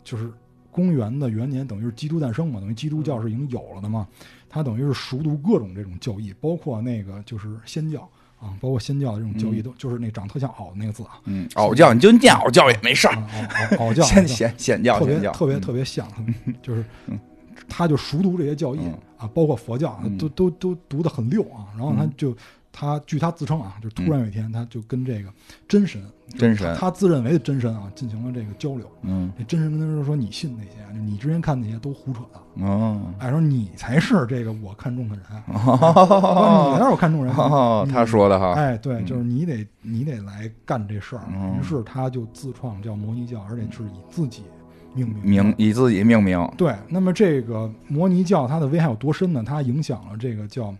[0.04, 0.32] 就是
[0.70, 4.08] 公元的元年，等于是基督诞生嘛，等于基督教是已经有了的嘛，
[4.48, 8.08] 他等于是熟读各种这种教义，包括那个就是仙教
[8.40, 9.64] 啊，包括仙教的这种教义，嗯。
[9.64, 13.18] 都就是那长特像袄的那个字啊，嗯，傲教你就念袄教也没事袄
[13.48, 15.62] 袄袄教， 显袄教显显教特别特别嗯。
[15.62, 16.08] 特别像，
[16.62, 17.20] 就是嗯。
[17.68, 18.94] 他就熟读这些教义嗯。
[19.18, 21.66] 啊，包括佛教都都都读得很溜啊。
[21.76, 22.14] 然后他嗯。
[22.16, 22.36] 就
[22.80, 25.34] 他据他自称啊，就突然有一天他就跟这个
[25.68, 26.00] 真神，
[26.38, 28.88] 真神他他自认为的真神啊进行了这个交流。
[29.02, 35.26] 嗯这真神跟他说说你信那些，就你之前看那些都胡扯的，哦哎，说你才是这个我看中的人，
[35.56, 37.34] 说你才是我看中人。
[37.34, 41.24] 哦，他说的哈，哎，对，嗯就是你得你得来干这事儿。
[41.34, 44.44] 嗯于是他就自创叫摩尼教，而且是以自己
[44.94, 45.24] 命名。
[45.24, 49.44] 名以自己命名，对，那么这个摩尼教它的危害有多深呢？
[49.44, 50.74] 它影响了这个叫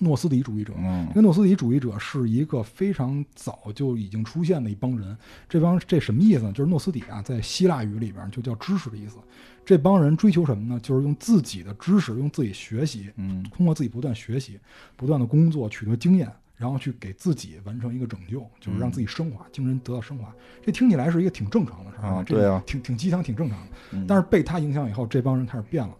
[0.00, 0.72] 诺斯底主义者。
[0.76, 5.16] 嗯这个诺斯底主义者是一个非常早就已经出现的一帮人。
[5.48, 6.52] 这帮这什么意思呢？
[6.52, 9.16] 就是诺斯底啊，在希腊语里边就叫知识的意思。
[9.64, 10.80] 这帮人追求什么呢？
[10.82, 14.58] 就是用自己的知识，用自己学习，嗯通过自己不断学习、
[14.96, 20.34] 不断的工作，取得经验，然后去给自己完成一个拯救，就是让自己升华，精神得到升华。
[20.64, 23.66] 这听起来是一个挺正常的事儿啊对啊挺挺鸡汤，挺正常的。
[23.92, 25.94] 嗯但是被他影响以后，这帮人开始变了。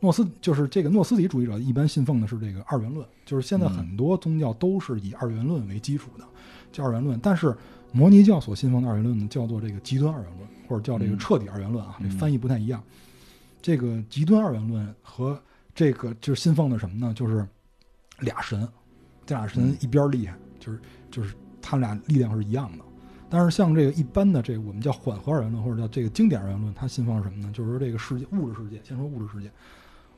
[0.00, 6.24] 诺斯就是这个诺斯底主义者，一般信奉的是这个二元论，就是现在嗯很多宗教都是以二元论为基础的，
[6.70, 7.18] 叫二元论。
[7.20, 7.56] 但是
[7.90, 12.82] 摩尼教所信奉的二元论呢，叫做这个极端二元论，或者叫这个嗯彻底二元论啊，嗯这翻译不太一样。
[13.60, 15.40] 这个极端二元论和
[15.74, 17.12] 这个就是信奉的什么呢？
[17.12, 17.44] 就是
[18.20, 18.68] 俩神，
[19.26, 20.80] 这俩神嗯一边儿厉害，就是
[21.10, 22.84] 就是他们俩力量是一样的。
[23.28, 27.50] 但是像这个一般的这个我们叫缓和二元论或者叫这个经典二元论，它信奉什么呢？
[27.52, 29.50] 就是说这个世界物质世界，先说物质世界，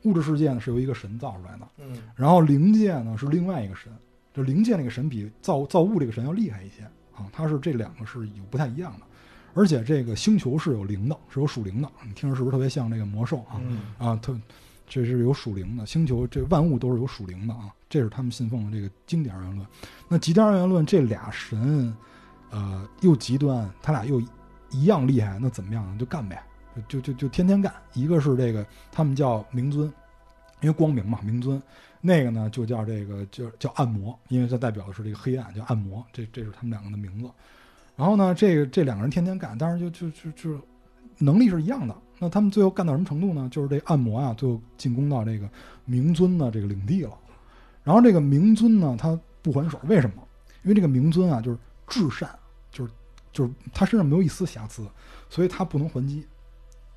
[0.04, 3.92] 物质世界呢是由一个神造出来的，嗯然后灵界呢是另外一个神，
[4.32, 6.82] 就灵界那个神比造造物这个神要厉害一些
[7.14, 9.06] 啊，它是这两个是有不太一样的，
[9.54, 13.60] 而且这个星球是有灵的，是有属灵的，你听着是不是特别像这个魔兽啊？
[13.60, 14.34] 嗯啊，特
[14.88, 19.66] 这是有属灵的星球，这万物都是有属灵的啊，这是他们信奉的这个经典二元论。
[20.08, 21.94] 那极端二元论这俩神，
[22.50, 24.20] 呃，又极端，他俩又
[24.72, 25.96] 一样厉害，那怎么样呢？
[25.96, 26.42] 就干呗，
[26.88, 27.72] 就就就天天干。
[27.94, 29.86] 一个是这个他们叫明尊，
[30.60, 31.60] 因为光明嘛，明尊。
[32.00, 36.04] 那个呢就叫这个就叫暗魔，因为它代表的是这个黑暗，叫暗魔。
[36.12, 37.30] 这这是他们两个的名字。
[37.94, 40.60] 然后呢，这个这两个人天天干，但是就就就就
[41.18, 41.94] 能力是一样的。
[42.18, 43.48] 那他们最后干到什么程度呢？
[43.50, 45.46] 就是这暗魔啊，最后进攻到这个
[45.84, 47.12] 明尊的这个领地了。
[47.84, 50.22] 然后这个明尊呢，他不还手，为什么？
[50.62, 52.30] 因为这个明尊啊，就是至善，
[52.70, 52.92] 就是
[53.32, 54.86] 就是他身上没有一丝瑕疵，
[55.28, 56.26] 所以他不能还击。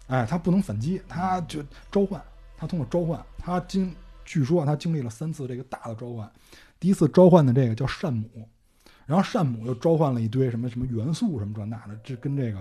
[0.07, 2.21] 哎，他不能反击，他就召唤，
[2.57, 3.93] 他通过召唤，他经
[4.25, 6.29] 据说他经历了三次这个大的召唤。
[6.79, 8.27] 第一次召唤的这个叫善母，
[9.05, 12.59] 然后善母又召唤了一堆什么什么元素什么这那的，这跟这个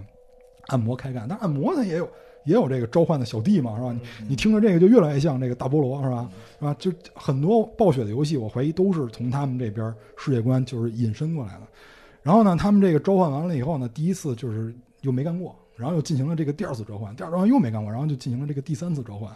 [0.68, 1.26] 按摩开干。
[1.28, 2.08] 但按摩它也有
[2.44, 3.92] 也有这个召唤的小弟嘛，是吧？
[3.92, 6.30] 你你听着这个就越来越像这个大菠萝，是吧？
[6.60, 6.74] 是吧？
[6.78, 11.62] 就很多暴雪的游戏，我怀疑都是从他们这边世界观就是引申过来的。
[12.22, 19.28] 然后呢，他们这个召唤完了以后呢，第一次就是又没干过，然后又进行了这个第二次召唤，第二次召唤又没干过，然后就进行了这个第三次召唤。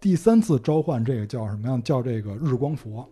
[0.00, 1.78] 第三次召唤这个叫什么呀？
[1.84, 3.06] 叫这个日光佛。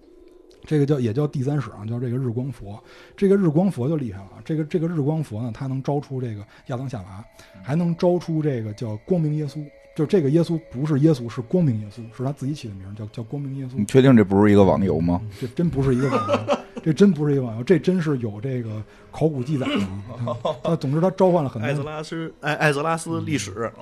[0.64, 2.82] 这个叫也叫第三使啊，叫这个日光佛。
[3.16, 7.24] 这个日光佛就厉害了，这个这个日光佛呢，它能招出这个亚当夏娃，
[7.62, 9.64] 还能招出这个叫光明耶稣。
[9.98, 13.84] 就这个耶稣不是耶稣，是光明耶稣，是他自己起的名儿，叫叫光明耶稣你。
[13.84, 15.20] 确定这不是一个网游吗？
[15.40, 18.80] 这真不是一个网游， 这真不是一个网游，这真是有这个
[19.10, 19.80] 考古记载的。
[20.40, 23.72] 他 他总之他召唤了很多，艾泽拉斯艾艾泽拉斯历史，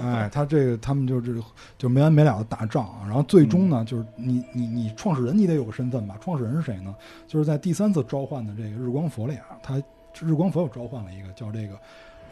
[0.00, 1.42] 哎，他这个他们就是
[1.76, 6.16] 就没完没了的打仗啊，然后最终呢，就是你你你创始人你得有个身份吧？
[6.20, 6.94] 创始人是谁呢？
[7.26, 9.82] 就是在第三次召唤的这个日光佛里啊，他
[10.20, 11.74] 日光佛又召唤了一个叫这个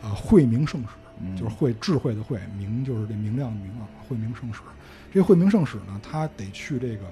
[0.01, 4.61] 呃慧明圣使，嗯就是慧智慧的慧，明就是这明亮的明啊，慧明圣使。
[5.13, 7.05] 这个慧明圣使呢，他得去这个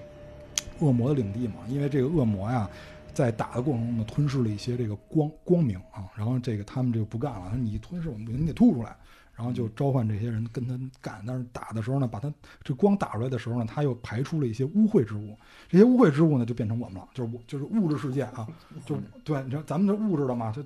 [0.78, 2.68] 恶魔的领地嘛，因为这个恶魔呀，
[3.12, 8.96] 在打的过程中呢，吞噬了一些这个光光明啊，然后这个他们就不干了，他说你吞噬我们不行，你得吐出来。
[9.32, 12.30] 然后就召唤这些人跟他干，但是打的时候呢，把他
[12.62, 15.34] 这光打出来的时候呢，他又排出了一些污秽之物，
[15.66, 18.46] 这些污秽之物呢就变成我们了，就是我就是物质世界啊，
[18.84, 20.62] 就 对，你知道咱们这物质的嘛，就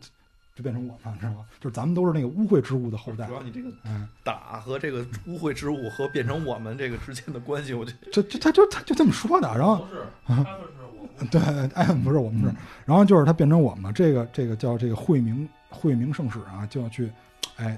[0.55, 1.45] 就变成我们了，知道吗？
[1.61, 11.41] 就是咱们都是那个污秽之物的后代主，要你这个嗯，打和这个污秽之物和变成我们这个之间的关系，我觉得这这他就他就这么说的，然后不是，他就是我， 对，
[11.75, 17.11] 哎，不是我们是，然后就是他变成我们了，这个这个叫这个惠明惠明圣使啊，就要去，
[17.57, 17.77] 哎，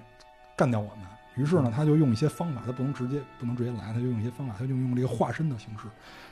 [0.55, 1.07] 干掉我们。
[1.37, 5.85] 于是呢，他就用一些方法，他不能直接不能直接来，他就用一些方法，他就用这个化身的形式，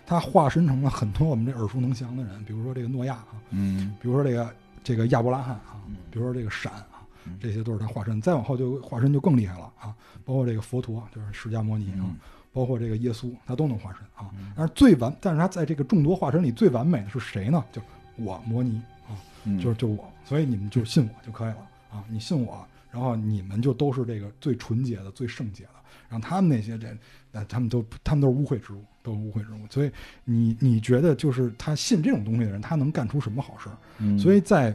[0.07, 4.51] 他化身成了很多我们这耳熟能详的人，比如说这个诺亚啊，嗯比如说这个
[4.85, 8.21] 这个亚伯拉罕啊嗯，比如说这个闪啊嗯，这些都是他化身。
[8.21, 9.93] 再往后就化身就更厉害了啊，
[10.25, 12.17] 包括这个佛陀，就是释迦摩尼啊嗯，
[12.53, 14.53] 包括这个耶稣，他都能化身啊嗯。
[14.55, 17.65] 但是最完，但是他在这个众多化身里最完美的是谁呢？
[17.73, 17.81] 就
[18.17, 25.71] 我摩尼啊，嗯，就是就我，所以你们就信我就可以了啊，你信我，然后你们就都是这个最纯洁的、最圣洁的。
[26.11, 26.95] 然后他们那些这，
[27.33, 29.59] 那他们都他们都是污秽之物，都是污秽之物。
[29.71, 29.91] 所以
[30.25, 33.77] 你你觉得就是他信这种东西的人，他能干出什么好事儿？
[33.99, 34.75] 嗯所以在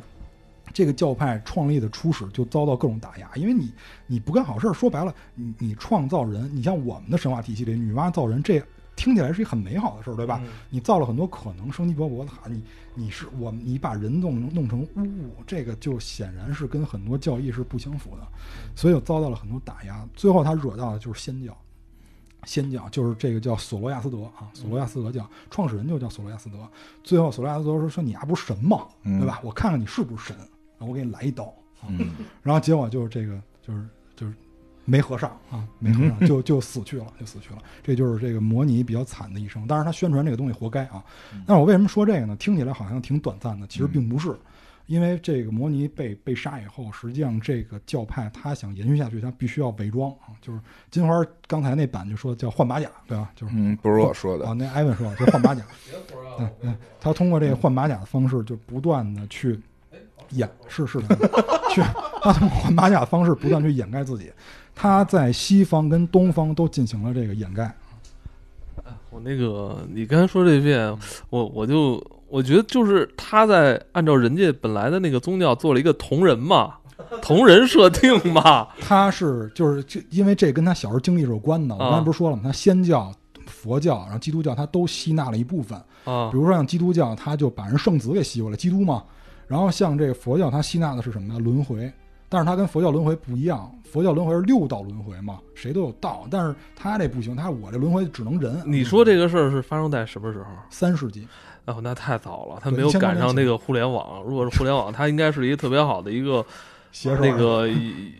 [0.71, 3.73] 这个教派创立的初始就遭到各种打压，因为你
[4.05, 8.63] 你不干好事儿，说白了，你你创造人，你像我们的神话体系里，女娲造人，这
[8.95, 10.39] 听起来是一很美好的事儿，对吧？
[10.43, 12.63] 嗯你造了很多可能生机勃勃的哈，你
[12.93, 18.27] 你是我你把人弄弄成污物，这个就显然是跟很多教义是不相符的，
[18.75, 20.07] 所以就遭到了很多打压。
[20.13, 21.57] 最后他惹到的就是仙教，
[22.45, 26.57] 仙教就是这个叫索罗亚斯德啊，索罗亚斯德教创始人就叫索罗亚斯德。
[27.03, 28.87] 最后索罗亚斯德说说你丫不是神吗？
[29.03, 29.39] 嗯对吧？
[29.43, 30.35] 我看看你是不是神，
[30.77, 31.45] 然后我给你来一刀。
[31.81, 32.11] 啊嗯
[32.43, 34.33] 然后结果就是这个就是就是
[34.85, 37.59] 没合上啊，没合上就就死去了，就死去了。
[37.83, 39.67] 这就是这个模拟比较惨的一生。
[39.67, 41.03] 当然他宣传这个东西活该啊。
[41.45, 42.35] 但是我为什么说这个呢？
[42.37, 44.35] 听起来好像挺短暂的，其实并不是。
[44.89, 50.33] 因为这个摩尼被被杀以后，实际上这个教派他想延续下去，他必须要伪装啊。
[50.41, 50.59] 就是
[50.89, 53.31] 金花刚才那版就说叫换马甲，对吧？
[53.35, 55.63] 就是嗯，不是我说的啊，，那艾文说就换马甲。
[56.39, 59.59] 嗯嗯，他通过这个换马甲的方式，就不断的去
[60.31, 61.15] 掩，是是的，
[61.69, 61.83] 去
[62.23, 64.31] 他通过换马甲的方式不断去掩盖自己。
[64.73, 67.71] 他在西方跟东方都进行了这个掩盖。
[69.19, 70.97] 我那个，你刚才说这遍，
[71.29, 76.75] 我我就我觉得就是他在按照人家本来的那个宗教做了一个同人嘛，
[77.21, 81.75] 同人设定嘛， 他是就是这，因为这跟他小时候经历是有关的。
[81.75, 82.43] 我刚才不是说了吗？
[82.45, 83.11] 他先教、
[83.45, 85.77] 佛教，然后基督教，他都吸纳了一部分。
[86.05, 89.03] 啊比，如说像基督教，他就把人圣子给吸过来，基督嘛。
[89.47, 91.39] 然后像这个佛教，他吸纳的是什么呢？
[91.39, 91.91] 轮回。
[92.29, 96.27] 但是他跟佛教轮回不一样，佛教轮回是六道轮回嘛，谁都有道。
[96.29, 98.61] 但是他这不行，他我这轮回只能人。
[98.65, 100.45] 你说这个事儿是发生在什么时候？
[100.69, 101.27] 三世纪，
[101.65, 104.23] 哦，那太早了，他没有1000多年前赶上那个互联网。
[104.23, 106.45] 如果是互联网，它应该是一个特别好的一个
[107.19, 107.67] 那个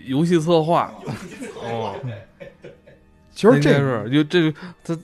[0.06, 0.92] 游戏策划。
[1.64, 1.94] 哦，
[3.32, 4.52] 其实这是就这个
[4.84, 5.02] 他他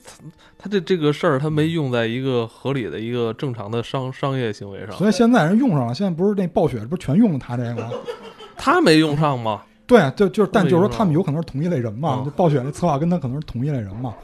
[0.58, 7.90] 他这这个事儿，他没用在一个合理的一个正常的商商业行为上，所以现在人用上了，现在不是那暴雪不是全用的他这个吗？
[8.56, 9.62] 他没用上吗？
[9.86, 14.14] 对，啊就就是，但就是说他们有可能是同一类人嘛，暴雪那策划跟他可能是同一类人嘛，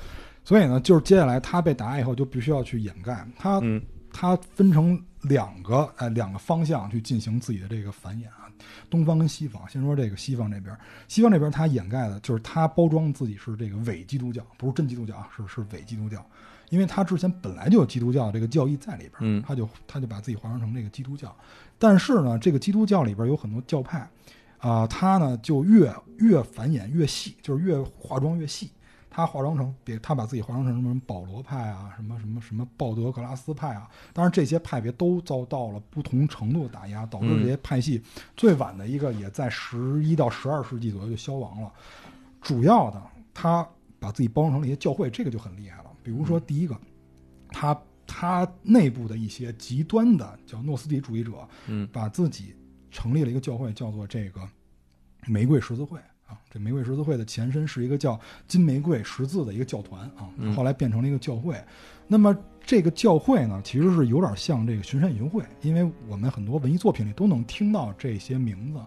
[0.45, 3.26] 所以呢，就是接下来他被打以后，就必须要去掩盖。
[3.39, 3.80] 他嗯。
[4.14, 8.45] 它分成两个呃两个方向去进行自己的这个繁衍啊，
[8.91, 9.66] 东方跟西方。
[9.70, 10.76] 先说这个西方这边，
[11.09, 16.22] 西方这边他掩盖的就是他包装自己是这个伪基督教，不是真基督教啊，是是伪基督教，
[16.73, 21.37] 因为他之前本来就有基督教这个教义在里边，嗯他就他就把自己化妆成这个基督教。
[21.79, 24.09] 但是呢，这个基督教里边有很多教派
[24.57, 28.70] 啊、他呢就越越繁衍越细，就是越化妆越细。
[29.11, 38.03] 他化妆成别，他把自己化妆成什么保罗派啊，什么什么什么鲍德格拉斯派啊，当然这些派别都遭到了不同程度的打压，导致这些派系
[38.35, 41.70] 最晚的一个也在十一到十二世纪左右就消亡了。
[42.41, 43.03] 主要的，
[43.35, 43.68] 他
[43.99, 45.82] 把自己包装成了一些教会，这个就很厉害了。
[46.03, 46.78] 比如说第一个，
[47.48, 51.32] 他他内部的一些极端的叫诺斯底主义者，
[51.66, 52.55] 嗯把自己
[52.90, 54.40] 成立了一个教会，叫做这个
[55.26, 61.57] 玫瑰十字会啊，这玫瑰十字会的前身是一个叫金玫瑰十字的一个教团啊嗯，后来变成了一个教会。
[62.09, 68.80] 那么这个教会呢，其实是有点像这个巡山义雄会，因为我们很多文艺作品里都能听到这些名字。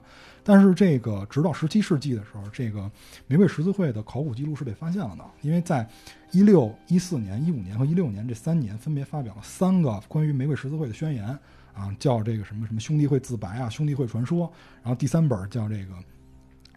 [0.48, 2.90] 但是这个直到十七世纪的时候，这个
[3.26, 5.90] 玫瑰十字会的考古记录是被发现了的，因为在
[6.32, 11.26] 一六一四年、一五年和一六年这三年分别发表了三个关于玫瑰十字会的宣言
[11.74, 14.42] 啊，叫这个什么什么兄弟会自白啊、兄弟会传说，
[14.84, 15.96] 然后第三本叫这个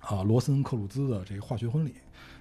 [0.00, 1.92] 啊罗森克鲁兹的这个化学婚礼。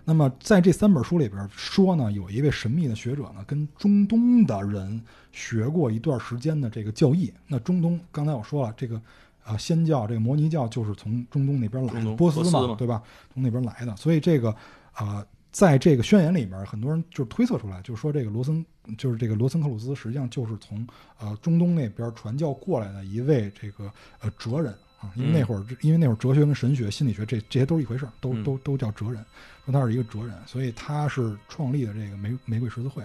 [0.05, 5.03] 那么在这三本书里边说呢，有一位神秘的学者呢，跟中东的人
[5.34, 7.34] 学过一段时间的这个教义。
[7.45, 9.01] 那中东刚才我说了，这个
[9.47, 13.01] 啊仙教这个摩尼教就是从中东那边来的，波斯嘛对吧？
[13.33, 14.53] 从那边来的，所以这个
[14.91, 18.65] 啊、在这个宣言里边，很多人就是推测出来，就是说这个罗森，
[18.97, 20.85] 就是这个罗森克鲁斯，实际上就是从
[21.19, 29.23] 呃中东那边传教过来的一位这个呃哲人啊，因为那会儿、因为那会儿哲学跟神学、心理学这这些都是一回事儿，都嗯都都叫哲人，
[29.65, 33.03] 说他是一个哲人，所以他是创立的这个玫玫瑰十字会。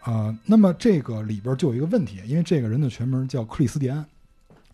[0.00, 3.98] 啊，那么这个里边就有一个问题，因为这个人的全名叫克里斯蒂安·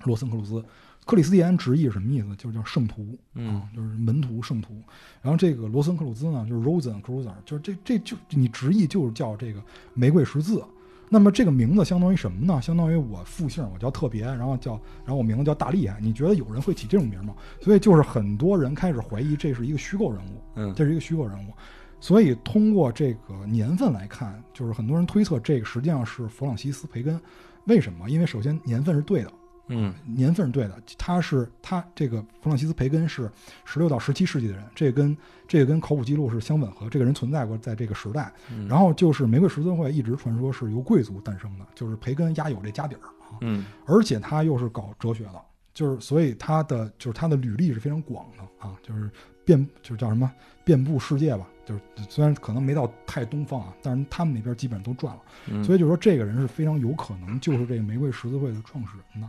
[0.05, 0.65] 罗森克鲁兹。
[1.05, 2.35] 克里斯蒂安直译是什么意思？
[2.37, 4.75] 就是叫圣徒，嗯啊，就是门徒、圣徒。
[5.21, 10.65] 然后这个罗森克鲁兹呢，就是 Rosen Cruiser，就是这这就你直译就是叫这个玫瑰十字。
[11.11, 12.61] 那么这个名字相当于什么呢？
[12.63, 14.73] 相当于我复姓，我叫特别，然后叫，
[15.05, 16.01] 然后我名字叫大厉害。
[16.01, 17.35] 你觉得有人会起这种名吗？
[17.61, 21.53] 所以就是很多人开始怀疑这是一个虚构人物，嗯这是一个虚构人物。
[22.01, 27.21] 所以通过这个年份来看，就是很多人推测这个实际上是弗朗西斯·培根。
[27.67, 28.11] 为什么？
[28.11, 29.33] 因为首先年份是对的，
[29.69, 29.95] 嗯。
[30.05, 33.31] 年份是对的，他是他这个弗朗西斯·培根是
[33.65, 38.33] 十六到十七世纪的人，这个跟这个跟考古记录是相吻合，这个人存在过在这个时代。
[38.51, 38.67] 嗯。
[38.69, 43.65] 然后就是玫瑰十字会一直传说是由贵族诞生的，就是培根压有这家底儿啊，嗯。
[43.87, 45.41] 而且他又是搞哲学的，
[45.73, 49.11] 就是所以他的就是他的履历是非常广的啊，就是
[49.45, 50.31] 遍就是叫什么
[50.65, 55.23] 遍布世界吧，就是虽然可能没到太东方啊，但是他们那边基本上都转了。
[55.47, 59.29] 嗯，所以就说这个人是非常有可能就是这个玫瑰十字会的创始人的。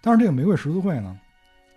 [0.00, 1.18] 但是这个玫瑰十字会呢，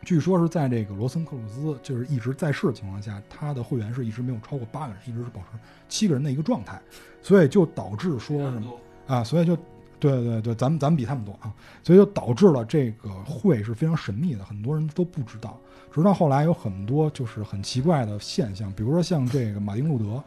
[0.04, 5.58] 据说是在这个罗森克鲁兹就是一直在世的情况下，他的会员是一直没有超过八个人，一直是保持
[5.88, 6.82] 七个人的一个状态，
[7.22, 8.74] 所以就导致说什么
[9.08, 9.58] 啊，所以就。
[10.00, 15.58] 对对对，咱们咱们比他们多啊，所以就导致了这个会是非常神秘的，很多人都不知道。
[15.92, 20.22] 直到后来有很多就是很奇怪的现象，比如说像这个马丁路德，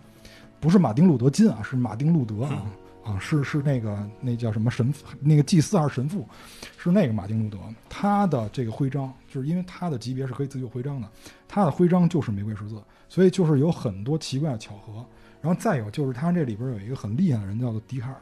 [0.59, 2.65] 不是马丁路德金啊，是马丁路德啊，
[3.05, 6.27] 啊，是是那个那叫什么神父，那个祭司还是神父，
[6.79, 7.59] 是那个马丁路德，
[7.89, 11.09] 他的这个徽章，就是因为他的级别是可以自由徽章的，
[11.47, 15.05] 他的徽章就是玫瑰十字，所以就是有很多奇怪的巧合。
[15.41, 18.17] 然后再有就是他这里边有一个很厉害的人叫做笛卡尔，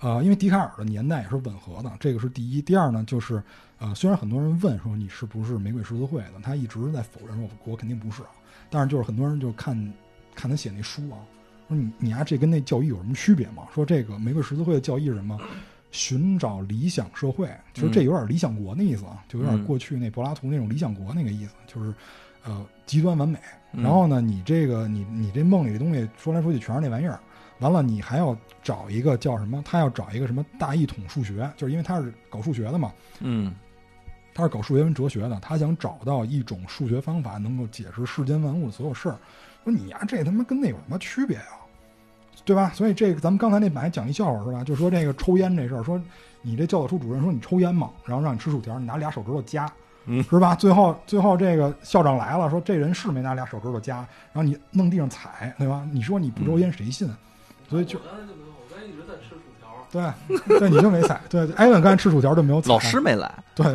[0.00, 2.62] 呃，因为笛卡尔的年代也是吻合的，这个是第一。
[2.62, 3.42] 第二呢，就是
[3.78, 8.28] 呃，虽然很多人问说你是不是玫瑰十字会的，他一直在否认说我我肯定不是啊，
[8.70, 9.76] 但是就是很多人就看
[10.34, 11.18] 看他写那书啊，
[11.68, 13.64] 说你你啊，这跟那教义有什么区别吗？
[13.74, 15.38] 说这个玫瑰十字会的教义是什么？
[15.90, 21.94] 寻找理想社会，其实这有点理想国那意思啊，就有点嗯过去那柏拉图那种理想国那个意思，就是
[22.44, 23.38] 呃极端完美。
[23.72, 27.20] 嗯然后呢，你这个你你这梦里的东西说来说去全是那玩意儿，
[27.60, 29.62] 完了你还要找一个叫什么？
[29.64, 33.54] 他要找一个什么大一统数学，就是因为他是搞数学的嘛，嗯
[34.34, 39.16] 他是搞数学跟哲学的，他想找到一种数学方法能够解释世间万物的所有事儿。
[39.64, 41.58] 说你呀，这他妈跟那有什么区别啊？
[42.44, 42.70] 对吧？
[42.72, 44.62] 所以这个咱们刚才那版还讲一笑话是吧？
[44.62, 46.00] 就说这个抽烟这事儿，说
[46.40, 47.90] 你这教导处主任说你抽烟嘛？
[48.06, 49.70] 然后让你吃薯条，你拿俩手指头夹，
[50.06, 50.54] 嗯是吧？
[50.54, 53.96] 最后最后这个校长来了，说这人是没拿俩手指头夹，
[54.32, 55.86] 然后你弄地上踩，对吧？
[55.92, 57.10] 你说你不抽烟谁信？
[57.68, 59.68] 所以就我刚才就没有，我刚才一直在吃薯条。
[59.90, 61.20] 对对，你就没踩。
[61.28, 62.68] 对，艾文刚才吃薯条就没有踩。
[62.68, 63.66] 老师没来，对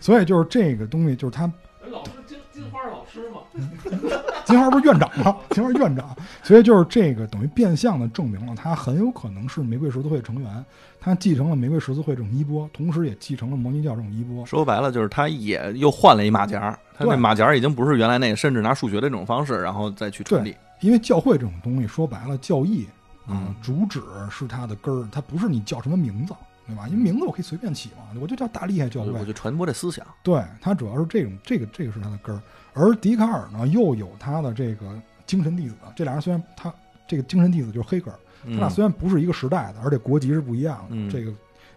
[0.00, 1.44] 所以就是这个东西，就是他
[1.84, 3.40] 哎老师金金花是老师嘛？
[4.44, 5.36] 金花不是院长吗？
[5.50, 10.64] 金花院长，所以就是这个等于变相的证明了他很有可能是玫瑰十字会成员，
[11.00, 14.46] 他继承了玫瑰十字会这种衣钵，同时也继承了摩尼教这种衣钵。
[14.46, 20.54] 说白了就是他也又换了一马甲，他那马甲已经不是原来那个，甚至拿数学的这种方式，然后再去传递。
[20.80, 22.86] 因为教会这种东西说白了，教义
[23.26, 26.34] 啊、嗯主旨是它的根儿，它不是你叫什么名字，
[26.66, 26.86] 对吧？
[26.88, 29.24] 因为名字我可以随便起嘛，我就叫大厉害教会我。
[29.24, 30.06] 就传播这思想。
[30.22, 32.40] 对，它主要是这种这个这个是它的根儿，
[32.74, 36.72] 而笛卡尔呢又有他的这个精神弟子，这俩人虽然他
[37.06, 40.88] 这个精神弟子就是黑格尔，他俩嗯虽然不是一个时代的，而且国籍是不一样的。
[40.90, 41.32] 嗯这个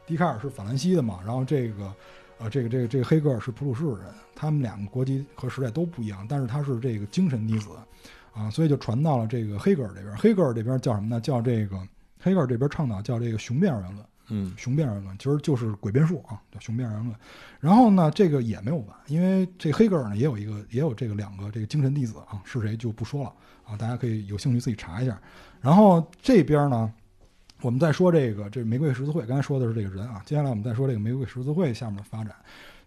[0.06, 1.94] 笛卡尔是法兰西的嘛，然后这个
[2.40, 7.70] 呃这个这个这个黑格尔是普鲁士人，他们两个国籍和时代都不一样，但是他是这个精神弟子
[8.40, 10.16] 啊，所以就传到了这个黑格尔这边。
[10.16, 11.20] 黑格尔这边叫什么呢？
[11.20, 11.78] 叫这个
[12.22, 14.06] 黑格尔这边倡导叫这个雄辩二元论。
[14.32, 17.12] 嗯雄辩而论，其实就是诡辩术啊，叫雄辩而论。
[17.60, 23.34] 然后呢，这个也没有完，因为这黑格尔呢也有一个也有这个两个这个精神弟子啊，是谁就不说了
[23.66, 25.20] 啊，大家可以有兴趣自己查一下。
[25.60, 26.94] 然后这边呢，
[27.62, 32.36] 我们再说这个这玫瑰十字会，刚才说的是这个人啊，接下来我们再说这个玫瑰十字会下面的发展。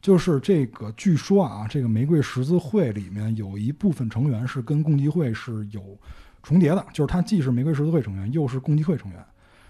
[0.03, 5.96] 就是这个，据说啊，这个玫瑰十字会里面有一部分成员是跟共济会是有
[6.42, 9.24] 重叠的，就是他既是玫瑰十字会成员，又是共济会成员。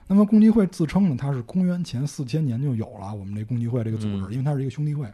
[0.09, 5.07] 那么共济会自称呢，它是公元前四千年就有了我们这共济会这个组织，嗯因为它是一个兄弟会，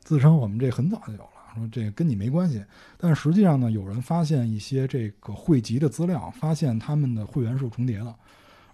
[0.00, 2.62] 自称我们这很早就有了，说这个跟你没关系。
[2.98, 8.14] 但实际上呢，有人发现一些这个汇集的资料，发现他们的会员是重叠的，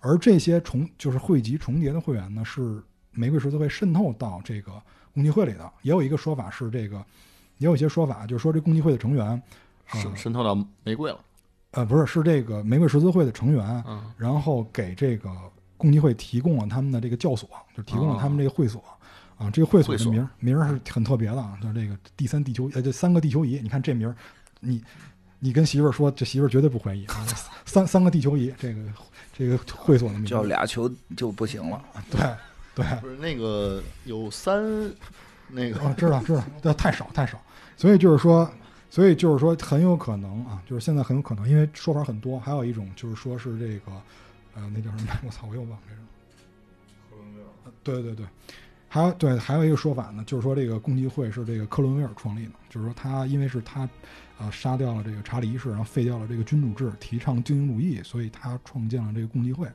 [0.00, 2.82] 而这些重就是汇集重叠的会员呢，是
[3.12, 4.72] 玫瑰十字会渗透到这个
[5.15, 5.71] 共济会里的。
[5.83, 6.97] 也有一个说法是这个，
[7.59, 9.43] 也有一些说法就是说这共济会的成员，啊、
[10.01, 10.55] 渗渗透到
[10.85, 11.19] 玫瑰了。
[11.73, 15.31] 呃，不是，是这个玫瑰十字会的成员，嗯然后给这个
[15.77, 18.83] 共济会提供了他们的这个教所，就提供了他们这个会所。
[19.39, 24.15] 啊，这个会所的名儿名是很特别的啊，就是这个第三地球呃，这三个地球仪，你看这名儿，
[24.61, 24.81] 你
[25.41, 27.27] 你跟媳妇儿说，这媳妇儿绝对不怀疑啊，
[27.65, 28.81] 三三个地球仪，这个
[29.33, 31.83] 这个会所的名叫，俩球就不行了。
[32.09, 32.21] 对
[32.75, 34.62] 对，不是那个有三，
[35.49, 37.41] 那个啊，知道知道，这太少太少，
[37.77, 38.51] 所以就是说，
[38.89, 43.93] 所以就是说很有可能啊，就是现在很有可能，因为说法很多，还有一种就是说是这个，
[44.55, 45.12] 呃，那叫什么？
[45.27, 46.01] 我操，我又忘了这个。
[47.64, 48.25] 呃对对对，
[48.89, 53.89] 还有对还有一个说法呢，就是说这个共济会是这个克伦威尔创立的，就是说他因为是他，
[54.39, 59.66] 呃，杀掉了这个查理一世，然后废掉了这个君主制，提倡精英主义，所以他创建了这个共济会。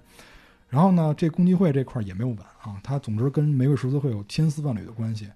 [0.70, 5.30] 然后呢，这共济会这块也没有完啊，它总之跟玫瑰十字会有千丝万缕的关系。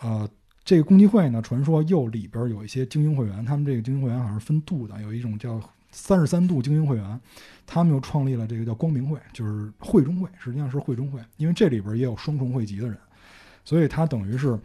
[0.00, 0.28] 呃，
[0.64, 5.60] 这个共济会呢，传说又里边有一些精英会员，他们这个精英会员好像是分度的，有一种叫
[5.90, 7.20] 三十三度精英会员，
[7.66, 12.96] 他们又创立了这个叫光明会，就是会中会，实际上是会中会，因为这里边也有双重会籍的人，
[13.64, 14.56] 所以它等于是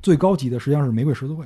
[0.00, 1.44] 最高级的实际上是玫瑰十字会，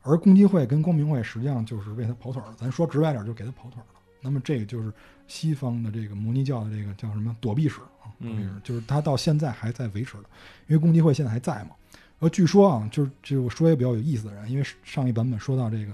[0.00, 3.84] 而共济会跟光明会实际上就是为他跑腿儿，咱说直白点儿，就给他跑腿儿。
[4.24, 4.90] 那么这个就是
[5.28, 10.24] 西方的这个摩尼教的这个叫什么躲避史啊，躲避史嗯就是它到现在还在维持的，
[10.66, 11.70] 因为共济会现在还在嘛。
[12.20, 15.92] 呃，据说啊，就是就我说一个比较有意思的人，因为上一版本说到这个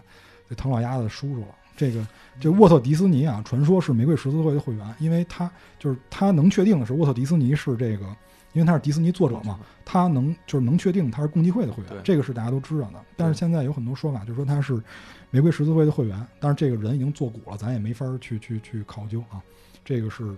[0.49, 2.07] 这唐老鸭子的叔叔了，这个
[2.39, 8.07] 这沃特迪斯尼啊，传说是玫瑰十字会的会员，因为他就是他能确定的是沃特迪斯尼是这个，
[8.53, 13.01] 因为他是迪士尼作者嘛，他能就是能确定他是共济会的会员，这个是大家都知道的。
[13.17, 14.83] 但是现在有很多说法，就是说他是
[15.31, 19.41] 玫瑰十字会的会员，但是这个人已经作古了，咱也没法儿去去去考究啊。
[19.85, 20.35] 这个是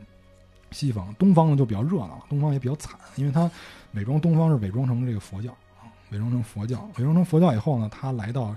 [0.71, 3.51] 西方，东方呢就比较热闹了，东方也比较惨，因为他
[3.93, 5.51] 伪装东方是伪装成这个佛教
[5.81, 8.55] 啊，伪装成佛教，伪装成佛教以后呢，他来到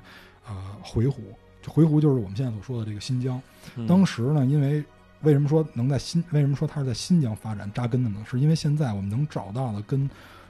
[0.47, 1.13] 呃回鹘，
[1.61, 3.41] 这回鹘就是我们现在所说的这个新疆。
[3.75, 4.83] 嗯当时呢，因为
[5.21, 8.23] 为什么说能在新为什么说它是在新疆发展扎根的呢？
[8.29, 10.09] 是因为现在我们能找到的跟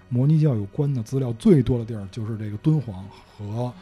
[0.09, 3.05] 摩尼教有关的资料最多的地儿就是这个敦煌
[3.37, 3.73] 和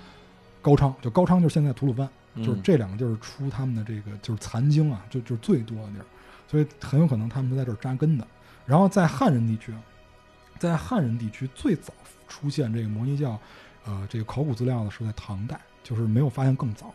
[0.61, 6.05] 高昌，就高昌就是现在吐鲁番，嗯就是这两个地儿出他们的这个就是残经啊，就就是最多的地儿，
[6.47, 8.25] 所以很有可能他们是在这儿扎根的。
[8.65, 9.73] 然后在汉人地区，
[10.57, 11.91] 在汉人地区最早
[12.29, 13.37] 出现这个摩尼教，
[13.85, 16.93] 呃，这个考古资料呢是在唐代，就是没有发现更早。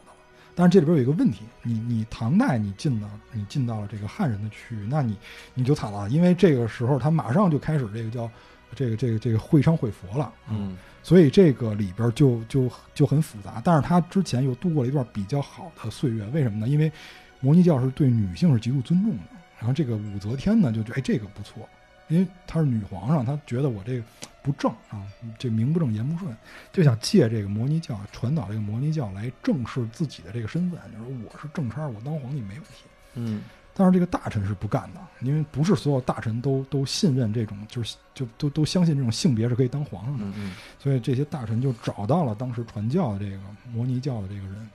[0.58, 5.16] 但是这里边有一个问题，你你唐代你进了你进到了这个汉人的区域，那你
[5.54, 8.28] 你就惨了，因为这个时候他马上就开始这个叫
[8.74, 16.68] 这个这个这个会商会佛了，嗯所以这个里边就就就很复杂，但是他之前又度过了一段比较好的岁月，为什么呢？
[16.68, 16.90] 因为
[17.38, 19.22] 摩尼教是对女性是极度尊重的，
[19.58, 21.68] 然后这个武则天呢就觉得哎这个不错，
[22.08, 24.04] 因为她是女皇上，她觉得我这个
[24.42, 25.06] 不正啊，
[25.38, 26.36] 这名不正言不顺，
[26.72, 32.84] 就想借这个摩尼教传导这个摩尼教来正视自己的这个身份，就是我是正差，我当皇帝没问题。
[33.14, 33.42] 嗯
[33.74, 40.24] 但是这个大臣是不干的，因为不是所有大臣都都信任这种，就是就都都相信这种性别是可以当皇上的。
[40.24, 43.38] 嗯嗯所以这些大臣就找到了当时传教的这个
[43.70, 44.68] 摩尼教的这个人，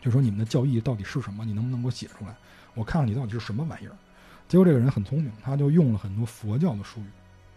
[0.00, 1.44] 就说你们的教义到底是什么？
[1.44, 2.34] 你能不能给我写出来？
[2.72, 3.92] 我看看你到底是什么玩意儿。
[4.50, 7.04] 结果这个人很聪明，他就用了很多佛教的术语，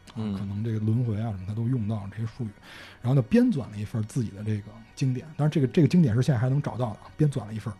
[0.09, 2.49] 啊，嗯可能这个轮回啊什么，他都用到了这些术语，
[3.01, 4.65] 然后就编纂了一份自己的这个
[4.95, 5.25] 经典。
[5.35, 7.73] 但是，这个这个经典是现在还能找到的，编纂了一份。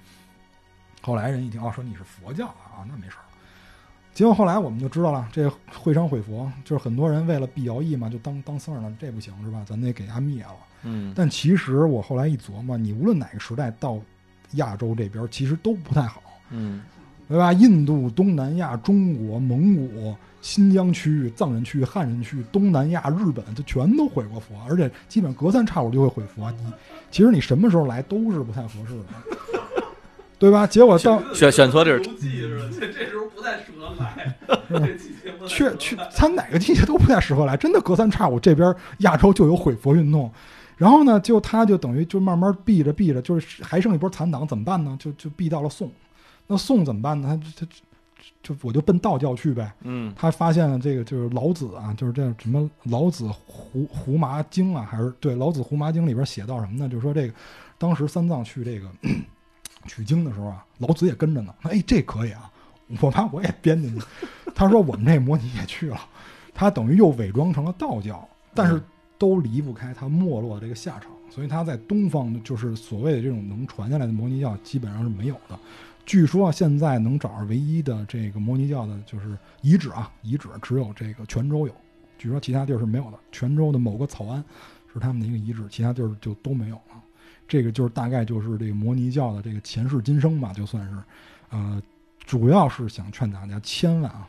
[1.04, 3.24] 后来人一听，哦，说你是佛教啊，那没事儿。
[4.16, 9.64] 结果后来我们就知道了，这会商毁佛就是很多人为了避徭役嘛，就当当僧儿了，这不行是吧？
[9.64, 10.56] 咱得给他灭了。
[10.82, 14.00] 嗯，但其实我后来一琢磨，你无论哪个时代到
[14.54, 16.82] 亚洲这边，其实都不太好，嗯
[17.28, 17.54] 对吧？
[17.54, 26.52] 印度、东南亚、中国、蒙古、新疆区域、藏人区域、汉人区域、东南亚、日本，就全都毁过佛，而且基本隔三差五就会毁佛。
[26.52, 26.58] 你
[27.10, 29.60] 其实你什么时候来都是不太合适的，
[30.38, 30.68] 对吧？
[30.68, 34.36] 结果到选选错地儿，这这时候不太适合来，
[34.70, 40.30] 这期节确确，他哪个季节都不太适合来，真的隔三差五这边亚洲就有毁佛运动，
[40.76, 44.98] 然后呢，就他就等于就慢慢避着避着，就是还剩一波残党，怎么办呢？
[45.00, 45.90] 就就避到了宋，
[46.48, 47.40] 那宋怎么办呢？
[47.56, 47.72] 他他
[48.42, 49.74] 就我就奔道教去呗。
[49.82, 56.88] 嗯他发现了这个就是老子啊，就是这什么老子胡胡麻经啊，还是对老子胡麻经里边写到什么呢？
[56.90, 57.34] 就是说这个
[57.78, 58.88] 当时三藏去这个
[59.88, 61.54] 取经的时候啊，老子也跟着呢。
[61.64, 62.52] 哎，这可以啊，
[63.02, 64.06] 我把我也编进去。
[64.56, 66.00] 他说我们这摩尼也去了，
[66.54, 68.82] 他等于又伪装成了道教，但是
[69.18, 71.12] 都离不开他没落的这个下场。
[71.30, 75.58] 所以他在东方就是所谓的这种能传下来的摩尼教基本上是没有的。
[76.06, 81.74] 据说现在能找着唯一的这个摩尼教的，就是遗址啊，遗址只有这个泉州有，
[82.18, 83.18] 据说其他地儿是没有的。
[83.32, 84.44] 泉州的某个草庵
[84.94, 87.02] 是他们的一个遗址，其他地儿就都没有了。
[87.48, 90.98] 这个就是大概就是这个摩尼教的这个前世今生吧，就算是，
[91.50, 91.82] 呃，
[92.26, 94.28] 主要是想劝大家千万啊，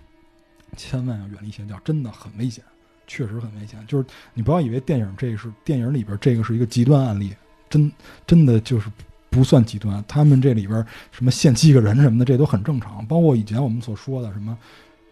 [0.77, 2.63] 千万要远离邪教，真的很危险，
[3.07, 3.85] 确实很危险。
[3.87, 7.35] 就是你不要以为电影这是电影里边这个是一个极端案例，
[7.69, 7.91] 真
[8.27, 8.91] 真的就是
[9.35, 10.03] 不算极端。
[10.07, 13.05] 他们这里边什么限七个人什么的，这都很正常。
[13.07, 14.57] 包括以前我们所说的什么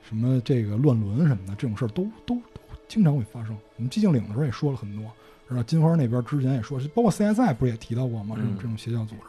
[0.09, 3.57] 什么这个乱伦什么的这种事儿，都都都经常会发生。
[3.77, 5.05] 我们寂静岭的时候也说了很多，
[5.49, 5.63] 是吧？
[5.67, 8.37] 金花那边之前也说，包括 CSI 不是也提到过吗？
[8.39, 9.23] 这种嗯这种邪教组织，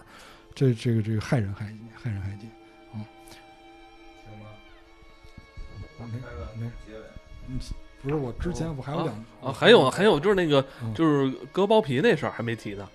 [0.53, 2.47] 这这个这个害人害己，害人害己。
[2.93, 3.01] 啊，
[4.23, 4.45] 行吧，
[5.99, 6.19] 我没
[6.59, 6.71] 没，
[7.47, 7.59] 嗯，
[8.01, 12.87] 不是我之前我还有两啊，还有还有就是那个嗯就是割包皮那事儿还没提呢，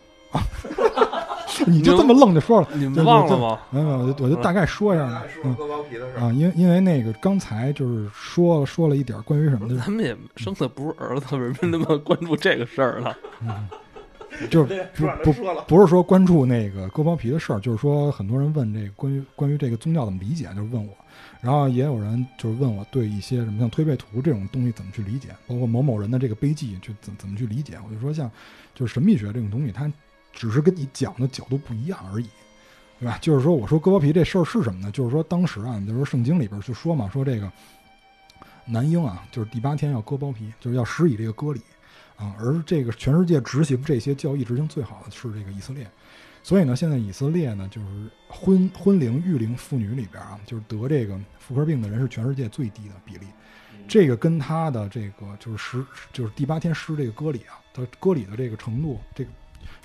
[1.71, 3.59] 你就这么愣着说了，你忘了吗？
[3.71, 5.55] 没有没有，我就我就大概说一下呢，嗯。
[5.55, 13.15] 割包皮的事啊，因为因为那个刚才就是说说了一点关于什么的，咱们也生的不是儿子，为什么那么关注这个事儿呢？
[14.51, 20.93] 就是不不说了，不是说关注那个割包皮的事儿，就是说很多人问这个关于关于这个宗教怎么理解，就是问我，
[21.41, 28.31] 然后也有人就是问我对一些什么像推背图这种东西怎么去理解，包括某某人的这个悲剧就怎怎么去理解，我就说像
[28.75, 29.91] 就是神秘学这种东西，它
[30.39, 32.29] 只是跟你讲的角度不一样而已。
[33.01, 33.17] 对吧？
[33.23, 34.91] 就是说，我说割包皮这事儿是什么呢？
[34.91, 37.49] 就是说，当时啊，就是说圣经里边就说嘛，说这个
[38.65, 41.61] 男婴啊，就是第八天要割包皮，就是要施以这个割礼
[42.17, 42.35] 啊。
[42.41, 45.89] 而这个全世界执行这些教义执行最好的是这个以色列，
[46.43, 53.29] 所以呢，现在以色列呢，就是婚婚龄育龄妇女里边啊，就是得这个妇科病的人是全世界最低的比例。
[53.87, 59.31] 这个跟他的这个就是施就是第八天施这个割礼啊，他割礼的这个程度，这个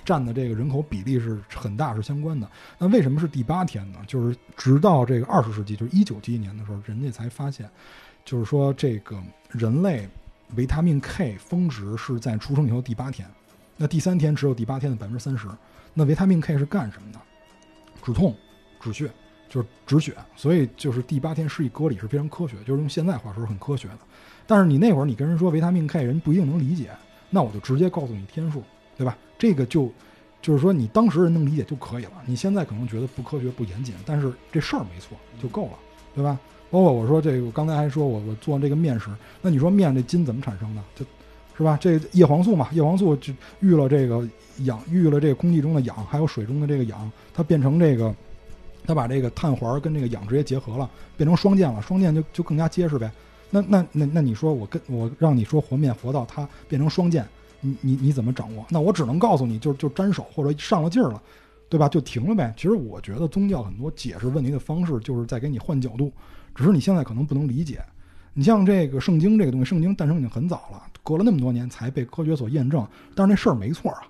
[0.04, 2.50] 占的这个人口比例是很大是相关的。
[2.78, 4.00] 那为什么是第八天呢？
[4.08, 7.70] 就是直到这个二十世纪，就是一九几一年的时候，人家才发现，
[8.24, 9.18] 就是说这个
[9.50, 10.08] 人类
[10.56, 13.28] 维他命 K 峰值是在出生以后第八天，
[13.78, 15.48] 那第三天只有第八天的百分之三十。
[15.94, 17.20] 那维他命 K 是干什么的？
[18.04, 18.36] 止痛、
[18.82, 19.10] 止血，
[19.48, 20.14] 就是止血。
[20.36, 24.00] 所以就是第八天施以割礼是非常科学，就是用现在话说是很科学的。
[24.46, 26.90] 但是你那会儿你跟人说维他命 K，人不一定能理解，
[27.30, 28.62] 那我就直接告诉你天数，
[28.98, 29.18] 对吧？
[29.44, 29.92] 这个就
[30.42, 32.12] 就是说你当时人能理解就可以了。
[32.26, 35.74] 你现在可能觉得不科学、不严谨，但是这事儿没错就够了，
[36.16, 36.40] 对吧？
[36.72, 39.10] 包括我说这个，我刚才还说我我做这个面食，
[39.42, 40.82] 那你说面这筋怎么产生的？
[40.96, 41.06] 就
[41.58, 41.78] 是吧？
[41.82, 44.26] 这叶黄素嘛，叶黄素就遇了这个
[44.60, 48.16] 氧，遇了这个空气中的氧，还有水中的这个氧，它变成这个，
[48.88, 53.12] 它把这个碳环跟这个氧直接结合了，变成双键了，双键就就更加结实呗。
[53.50, 57.28] 那那那那你说我跟我让你说和面和到它变成双键，
[57.64, 58.66] 你你你怎么掌握？
[58.70, 61.20] 那我只能告诉你，就就沾手或者上了劲儿了，
[61.70, 61.90] 对吧？
[61.90, 62.54] 就停了呗。
[62.56, 66.12] 其实我觉得宗教很多解释问题的方式，就是在给你换角度，
[66.54, 67.82] 只是你现在可能不能理解。
[68.34, 72.86] 你像这个圣经这个东西，圣经诞生已经很早了，隔了那么多年才被科学所验证，
[73.16, 74.02] 但是那事儿没错啊，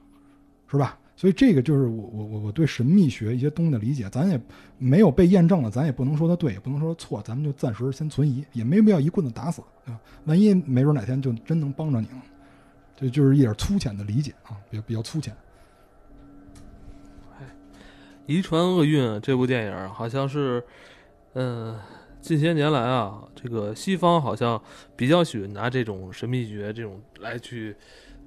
[0.67, 0.97] 是吧？
[1.15, 4.41] 所以这个就是我我我我对神秘学一些东西的理解，咱也
[4.79, 9.99] 没有被验证了，咱也不能说它对，也不能说它错，咱们就暂时先存疑，也没必要一棍子打死，对吧？
[10.25, 12.23] 万一没准哪天就真能帮着你了，
[13.03, 15.33] 这就是一点粗浅的理解啊，比较比较粗浅。
[17.37, 17.45] 《哎
[18.25, 20.63] 遗传厄运》这部电影好像是，
[21.33, 21.77] 嗯、
[22.21, 24.61] 近些年来啊，这个西方好像
[24.95, 27.75] 比较喜欢拿这种神秘学这种来去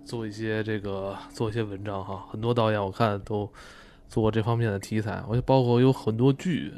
[0.04, 2.26] 做一些这个做一些文章哈。
[2.30, 3.50] 很多导演我看都
[4.10, 6.74] 做过这方面的题材，我就包括有很多剧。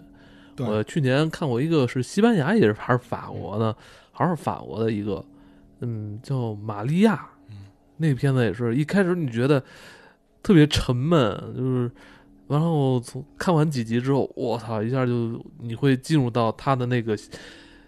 [0.58, 3.76] 我去年看过一个是西班牙也是还是法国的，
[4.12, 5.24] 还是法国的一个，
[5.80, 7.16] 嗯，叫《玛利亚》。
[7.98, 9.62] 嗯，那片子也是一开始你觉得
[10.42, 11.90] 特别沉闷，就是，
[12.48, 17.18] 然后从看完几集之后，我操，一下就你会进入到他的那个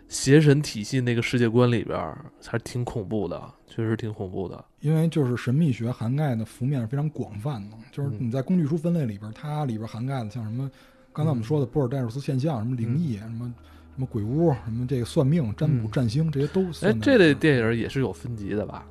[0.08, 4.62] 邪神体系那个世界观里边儿，还是挺恐怖的，确实挺恐怖的。
[4.80, 8.16] 因为就是神秘学涵盖的幅面是非常广泛的，就是嗯。
[8.18, 10.68] 你在工具书分类里边，它里边涵盖的像什么，
[11.12, 13.54] 刚才我们说的波尔代数斯现象，什么灵异，什么
[13.94, 15.90] 什么鬼屋，什么这个算命、占卜、嗯。
[15.92, 18.84] 占星，这些都哎这类电影也是有分级的吧？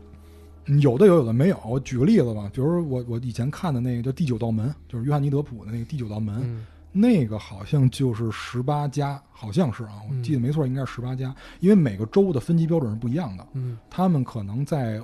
[0.70, 1.60] 嗯有的有，有的没有。
[1.66, 13.48] 我举个例子吧，比如我我以前看的那个叫《第九道门》，就是约翰尼·德普的那个《第九道门》，嗯那个好像就是十八加，好像是啊，我嗯记得没错，应该是十八加，因为每个州的分级标准是不一样的。
[13.54, 15.02] 嗯他们可能在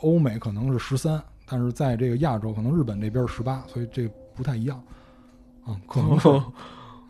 [0.00, 4.82] 欧美可能是十三，但是在这个亚洲，可能日本这边是十八，所以这不太一样
[5.64, 6.28] 啊，可能是。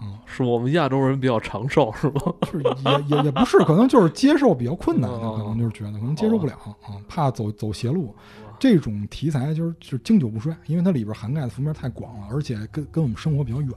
[0.00, 2.20] 嗯，是我们亚洲人比较长寿是吗？
[2.50, 8.14] 是也也也不是，可能就是接受比较困难可能就是觉得可能接受不了啊，怕走走邪路。
[8.60, 13.70] 这种题材就是就是经久不衰，因为它里边涵盖的层面太广了，而且跟跟我们生活比较远。